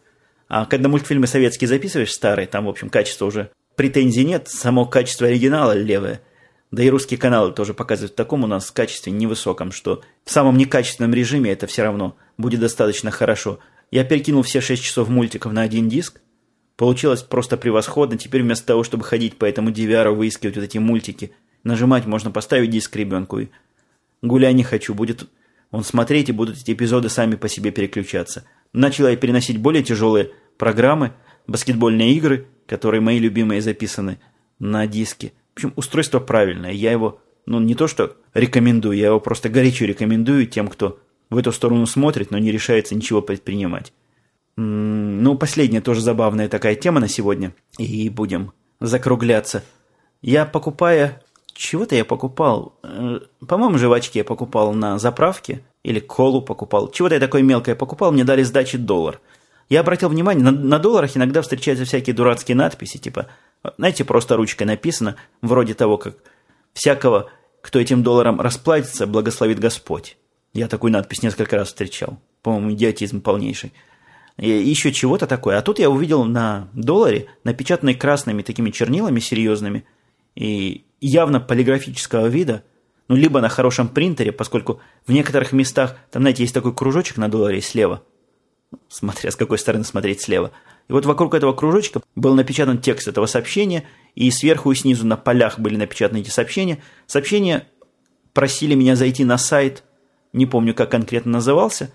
А 0.48 0.66
когда 0.66 0.88
мультфильмы 0.88 1.28
советские 1.28 1.68
записываешь, 1.68 2.10
старые, 2.10 2.48
там, 2.48 2.64
в 2.64 2.68
общем, 2.68 2.90
качество 2.90 3.26
уже 3.26 3.52
претензий 3.76 4.24
нет, 4.24 4.48
само 4.48 4.86
качество 4.86 5.28
оригинала 5.28 5.72
левое– 5.76 6.20
да 6.70 6.84
и 6.84 6.90
русские 6.90 7.18
каналы 7.18 7.52
тоже 7.52 7.74
показывают 7.74 8.12
в 8.12 8.16
таком 8.16 8.44
у 8.44 8.46
нас 8.46 8.70
качестве 8.70 9.12
невысоком, 9.12 9.72
что 9.72 10.02
в 10.24 10.30
самом 10.30 10.56
некачественном 10.56 11.12
режиме 11.12 11.50
это 11.50 11.66
все 11.66 11.82
равно 11.82 12.16
будет 12.38 12.60
достаточно 12.60 13.10
хорошо. 13.10 13.58
Я 13.90 14.04
перекинул 14.04 14.42
все 14.42 14.60
6 14.60 14.82
часов 14.82 15.08
мультиков 15.08 15.52
на 15.52 15.62
один 15.62 15.88
диск. 15.88 16.20
Получилось 16.76 17.22
просто 17.22 17.56
превосходно. 17.56 18.16
Теперь 18.16 18.42
вместо 18.42 18.66
того, 18.66 18.84
чтобы 18.84 19.02
ходить 19.02 19.36
по 19.36 19.44
этому 19.44 19.70
DVR, 19.70 20.10
выискивать 20.12 20.56
вот 20.56 20.64
эти 20.64 20.78
мультики, 20.78 21.32
нажимать 21.64 22.06
можно 22.06 22.30
поставить 22.30 22.70
диск 22.70 22.94
ребенку 22.94 23.40
и 23.40 23.48
гуляй 24.22 24.54
не 24.54 24.62
хочу. 24.62 24.94
Будет 24.94 25.28
он 25.70 25.84
смотреть 25.84 26.28
и 26.28 26.32
будут 26.32 26.58
эти 26.58 26.72
эпизоды 26.72 27.08
сами 27.08 27.36
по 27.36 27.48
себе 27.48 27.70
переключаться. 27.70 28.44
Начал 28.72 29.08
я 29.08 29.16
переносить 29.16 29.58
более 29.58 29.82
тяжелые 29.82 30.30
программы, 30.58 31.12
баскетбольные 31.46 32.14
игры, 32.14 32.46
которые 32.66 33.00
мои 33.00 33.18
любимые 33.18 33.60
записаны 33.60 34.18
на 34.58 34.86
диске– 34.86 35.32
в 35.54 35.56
общем, 35.56 35.72
устройство 35.76 36.20
правильное. 36.20 36.72
Я 36.72 36.92
его, 36.92 37.20
ну, 37.46 37.60
не 37.60 37.74
то 37.74 37.86
что 37.86 38.16
рекомендую, 38.34 38.96
я 38.96 39.08
его 39.08 39.20
просто 39.20 39.48
горячо 39.48 39.84
рекомендую 39.84 40.46
тем, 40.46 40.68
кто 40.68 40.98
в 41.28 41.36
эту 41.36 41.52
сторону 41.52 41.86
смотрит, 41.86 42.30
но 42.30 42.38
не 42.38 42.50
решается 42.50 42.94
ничего 42.94 43.20
предпринимать. 43.22 43.92
Ну, 44.56 45.36
последняя 45.36 45.80
тоже 45.80 46.00
забавная 46.00 46.48
такая 46.48 46.74
тема 46.74 47.00
на 47.00 47.08
сегодня. 47.08 47.54
И 47.78 48.08
будем 48.08 48.52
закругляться. 48.80 49.64
Я 50.22 50.44
покупая... 50.44 51.22
Чего-то 51.60 51.94
я 51.94 52.06
покупал. 52.06 52.78
Э, 52.82 53.20
по-моему, 53.46 53.76
жвачки 53.76 54.16
я 54.16 54.24
покупал 54.24 54.72
на 54.72 54.98
заправке. 54.98 55.62
Или 55.82 56.00
колу 56.00 56.40
покупал. 56.40 56.90
Чего-то 56.90 57.16
я 57.16 57.20
такое 57.20 57.42
мелкое 57.42 57.74
покупал. 57.74 58.12
Мне 58.12 58.24
дали 58.24 58.42
сдачи 58.44 58.78
доллар. 58.78 59.20
Я 59.68 59.80
обратил 59.80 60.08
внимание, 60.08 60.42
на, 60.42 60.52
на 60.52 60.78
долларах 60.78 61.18
иногда 61.18 61.42
встречаются 61.42 61.84
всякие 61.84 62.16
дурацкие 62.16 62.56
надписи, 62.56 62.96
типа 62.96 63.26
знаете, 63.76 64.06
просто 64.06 64.36
ручкой 64.36 64.62
написано, 64.62 65.16
вроде 65.42 65.74
того, 65.74 65.98
как 65.98 66.16
«Всякого, 66.72 67.30
кто 67.60 67.78
этим 67.78 68.02
долларом 68.02 68.40
расплатится, 68.40 69.06
благословит 69.06 69.58
Господь». 69.58 70.16
Я 70.54 70.66
такую 70.66 70.94
надпись 70.94 71.22
несколько 71.22 71.56
раз 71.56 71.68
встречал. 71.68 72.18
По-моему, 72.40 72.72
идиотизм 72.72 73.20
полнейший. 73.20 73.74
И 74.38 74.48
еще 74.48 74.92
чего-то 74.92 75.26
такое. 75.26 75.58
А 75.58 75.62
тут 75.62 75.78
я 75.78 75.90
увидел 75.90 76.24
на 76.24 76.68
долларе, 76.72 77.26
напечатанный 77.44 77.94
красными 77.94 78.40
такими 78.40 78.70
чернилами 78.70 79.20
серьезными 79.20 79.84
и 80.34 80.86
явно 81.00 81.40
полиграфического 81.40 82.26
вида, 82.26 82.64
ну, 83.08 83.16
либо 83.16 83.40
на 83.40 83.48
хорошем 83.48 83.88
принтере, 83.88 84.32
поскольку 84.32 84.80
в 85.06 85.12
некоторых 85.12 85.52
местах, 85.52 85.96
там, 86.10 86.22
знаете, 86.22 86.44
есть 86.44 86.54
такой 86.54 86.74
кружочек 86.74 87.16
на 87.16 87.28
долларе 87.28 87.60
слева, 87.60 88.02
смотря 88.88 89.30
с 89.30 89.36
какой 89.36 89.58
стороны 89.58 89.84
смотреть 89.84 90.20
слева– 90.20 90.52
и 90.90 90.92
вот 90.92 91.06
вокруг 91.06 91.34
этого 91.34 91.52
кружочка 91.52 92.02
был 92.16 92.34
напечатан 92.34 92.78
текст 92.78 93.06
этого 93.06 93.26
сообщения, 93.26 93.84
и 94.16 94.28
сверху 94.32 94.72
и 94.72 94.74
снизу 94.74 95.06
на 95.06 95.16
полях 95.16 95.60
были 95.60 95.76
напечатаны 95.76 96.18
эти 96.18 96.30
сообщения. 96.30 96.82
Сообщения 97.06 97.68
просили 98.32 98.74
меня 98.74 98.96
зайти 98.96 99.24
на 99.24 99.38
сайт, 99.38 99.84
не 100.32 100.46
помню, 100.46 100.74
как 100.74 100.90
конкретно 100.90 101.30
назывался, 101.30 101.92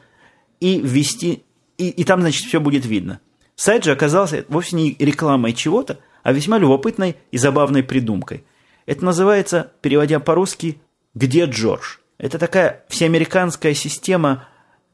и 0.61 0.79
ввести, 0.79 1.43
и, 1.77 1.89
и 1.89 2.05
там, 2.05 2.21
значит, 2.21 2.45
все 2.45 2.61
будет 2.61 2.85
видно. 2.85 3.19
Сайт 3.57 3.83
же 3.83 3.91
оказался 3.91 4.45
вовсе 4.47 4.77
не 4.77 4.95
рекламой 4.97 5.51
чего-то, 5.51 5.99
а 6.23 6.31
весьма 6.31 6.57
любопытной 6.57 7.17
и 7.31 7.37
забавной 7.37 7.83
придумкой. 7.83 8.45
Это 8.85 9.03
называется, 9.03 9.71
переводя 9.81 10.19
по-русски, 10.19 10.81
«Где 11.13 11.45
Джордж?». 11.45 11.97
Это 12.17 12.39
такая 12.39 12.85
всеамериканская 12.87 13.73
система 13.73 14.47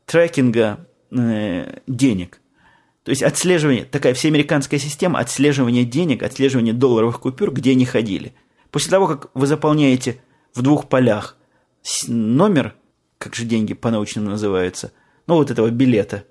трекинга 0.06 0.88
э, 1.12 1.80
денег. 1.88 2.42
То 3.04 3.10
есть 3.10 3.24
отслеживание, 3.24 3.86
такая 3.86 4.14
всеамериканская 4.14 4.80
система 4.80 5.20
отслеживания 5.20 5.84
денег, 5.84 6.24
отслеживания 6.24 6.74
долларовых 6.74 7.20
купюр, 7.20 7.52
где 7.52 7.72
они 7.72 7.86
ходили. 7.86 8.34
После 8.70 8.92
того, 8.92 9.08
как 9.08 9.30
вы 9.34 9.48
заполняете 9.48 10.22
в 10.54 10.62
двух 10.62 10.88
полях 10.88 11.38
номер, 12.08 12.76
как 13.18 13.36
же 13.36 13.46
деньги 13.46 13.74
по-научному 13.74 14.30
называются, 14.30 14.92
ну 15.28 15.36
вот 15.36 15.52
этого 15.52 15.70
билета. 15.70 16.26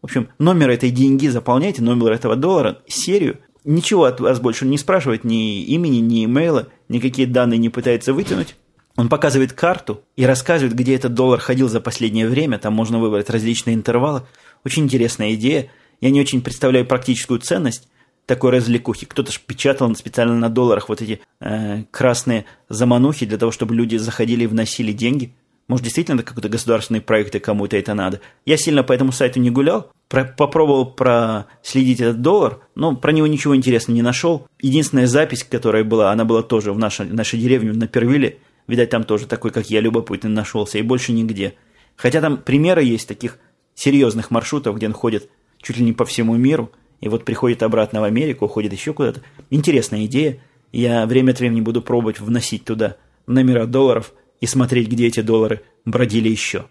В 0.00 0.06
общем, 0.06 0.28
номер 0.38 0.70
этой 0.70 0.90
деньги 0.90 1.28
заполняете, 1.28 1.82
номер 1.82 2.12
этого 2.12 2.36
доллара, 2.36 2.82
серию. 2.86 3.38
Ничего 3.64 4.04
от 4.04 4.20
вас 4.20 4.40
больше 4.40 4.66
не 4.66 4.78
спрашивает, 4.78 5.24
ни 5.24 5.62
имени, 5.62 5.98
ни 5.98 6.24
имейла, 6.24 6.68
никакие 6.88 7.26
данные 7.26 7.58
не 7.58 7.70
пытается 7.70 8.12
вытянуть. 8.12 8.56
Он 8.96 9.08
показывает 9.08 9.52
карту 9.52 10.02
и 10.16 10.24
рассказывает, 10.24 10.74
где 10.74 10.94
этот 10.94 11.14
доллар 11.14 11.40
ходил 11.40 11.68
за 11.68 11.80
последнее 11.80 12.28
время. 12.28 12.58
Там 12.58 12.74
можно 12.74 13.00
выбрать 13.00 13.30
различные 13.30 13.74
интервалы. 13.74 14.22
Очень 14.64 14.84
интересная 14.84 15.34
идея– 15.34 15.70
я 16.04 16.10
не 16.10 16.20
очень 16.20 16.42
представляю 16.42 16.86
практическую 16.86 17.40
ценность 17.40 17.88
такой 18.26 18.50
развлекухи. 18.50 19.06
Кто-то 19.06 19.32
ж 19.32 19.40
печатал 19.40 19.94
специально 19.94 20.34
на 20.34 20.50
долларах 20.50 20.88
вот 20.88 21.02
эти 21.02 21.20
э, 21.40 21.84
красные 21.90 22.46
заманухи 22.68 23.26
для 23.26 23.38
того, 23.38 23.52
чтобы 23.52 23.74
люди 23.74 23.96
заходили 23.96 24.44
и 24.44 24.46
вносили 24.46 24.92
деньги. 24.92 25.34
Может, 25.66 25.84
действительно 25.84 26.16
это 26.16 26.24
какой-то 26.24 26.50
государственный 26.50 27.00
проект, 27.00 27.34
и 27.34 27.38
кому-то 27.38 27.76
это 27.78 27.94
надо. 27.94 28.20
Я 28.44 28.58
сильно 28.58 28.82
по 28.82 28.92
этому 28.92 29.12
сайту 29.12 29.40
не 29.40 29.50
гулял, 29.50 29.90
про 30.08 30.24
попробовал 30.24 30.86
проследить 30.86 32.00
этот 32.00 32.20
доллар, 32.20 32.60
но 32.74 32.94
про 32.94 33.12
него 33.12 33.26
ничего 33.26 33.56
интересного 33.56 33.96
не 33.96 34.02
нашел. 34.02 34.46
Единственная 34.60 35.06
запись, 35.06 35.44
которая 35.44 35.84
была, 35.84 36.12
она 36.12 36.24
была 36.24 36.42
тоже 36.42 36.72
в 36.72 36.78
нашей, 36.78 37.06
нашей 37.06 37.38
деревне, 37.38 37.72
на 37.72 37.88
Первиле. 37.88 38.38
Видать, 38.66 38.90
там 38.90 39.04
тоже 39.04 39.26
такой, 39.26 39.50
как 39.50 39.70
я, 39.70 39.80
любопытный 39.80 40.30
нашелся, 40.30 40.78
и 40.78 40.82
больше 40.82 41.12
нигде. 41.12 41.54
Хотя 41.96 42.20
там 42.20 42.38
примеры 42.38 42.82
есть 42.82 43.08
таких 43.08 43.38
серьезных 43.74 44.30
маршрутов, 44.30 44.76
где 44.76 44.86
он 44.86 44.92
ходит 44.92 45.28
чуть 45.60 45.78
ли 45.78 45.84
не 45.84 45.92
по 45.92 46.04
всему 46.04 46.36
миру, 46.36 46.70
и 47.00 47.08
вот 47.08 47.24
приходит 47.24 47.62
обратно 47.62 48.00
в 48.00 48.04
Америку, 48.04 48.46
уходит 48.46 48.72
еще 48.72 48.92
куда-то. 48.92 49.22
Интересная 49.50 50.06
идея. 50.06 50.38
Я 50.72 51.06
время 51.06 51.32
от 51.32 51.38
времени 51.38 51.60
буду 51.60 51.82
пробовать 51.82 52.20
вносить 52.20 52.64
туда 52.64 52.96
номера 53.26 53.66
долларов 53.66 54.12
и 54.40 54.46
смотреть, 54.46 54.88
где 54.88 55.06
эти 55.06 55.20
доллары 55.20 55.62
бродили 55.84 56.28
еще. 56.28 56.66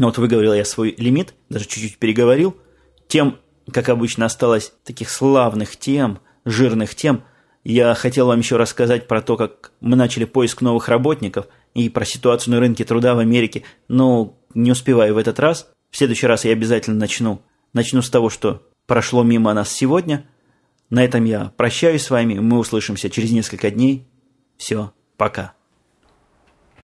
Ну 0.00 0.06
вот 0.06 0.16
выговорил 0.16 0.54
я 0.54 0.64
свой 0.64 0.94
лимит, 0.96 1.34
даже 1.50 1.66
чуть-чуть 1.66 1.98
переговорил. 1.98 2.56
Тем, 3.06 3.36
как 3.70 3.90
обычно, 3.90 4.24
осталось 4.24 4.72
таких 4.82 5.10
славных 5.10 5.76
тем, 5.76 6.20
жирных 6.46 6.94
тем. 6.94 7.22
Я 7.64 7.94
хотел 7.94 8.26
вам 8.26 8.38
еще 8.38 8.56
рассказать 8.56 9.06
про 9.06 9.20
то, 9.20 9.36
как 9.36 9.72
мы 9.82 9.96
начали 9.96 10.24
поиск 10.24 10.62
новых 10.62 10.88
работников 10.88 11.48
и 11.74 11.90
про 11.90 12.06
ситуацию 12.06 12.54
на 12.54 12.60
рынке 12.60 12.84
труда 12.84 13.14
в 13.14 13.18
Америке, 13.18 13.64
но 13.88 14.38
не 14.54 14.72
успеваю 14.72 15.14
в 15.14 15.18
этот 15.18 15.38
раз. 15.38 15.68
В 15.90 15.98
следующий 15.98 16.26
раз 16.26 16.46
я 16.46 16.52
обязательно 16.52 16.98
начну 16.98 17.42
Начну 17.72 18.00
с 18.02 18.10
того, 18.10 18.30
что 18.30 18.66
прошло 18.86 19.22
мимо 19.22 19.52
нас 19.52 19.70
сегодня. 19.70 20.26
На 20.88 21.04
этом 21.04 21.24
я 21.24 21.52
прощаюсь 21.56 22.02
с 22.02 22.10
вами. 22.10 22.38
Мы 22.38 22.58
услышимся 22.58 23.10
через 23.10 23.32
несколько 23.32 23.70
дней. 23.70 24.08
Все, 24.56 24.92
пока. 25.18 25.59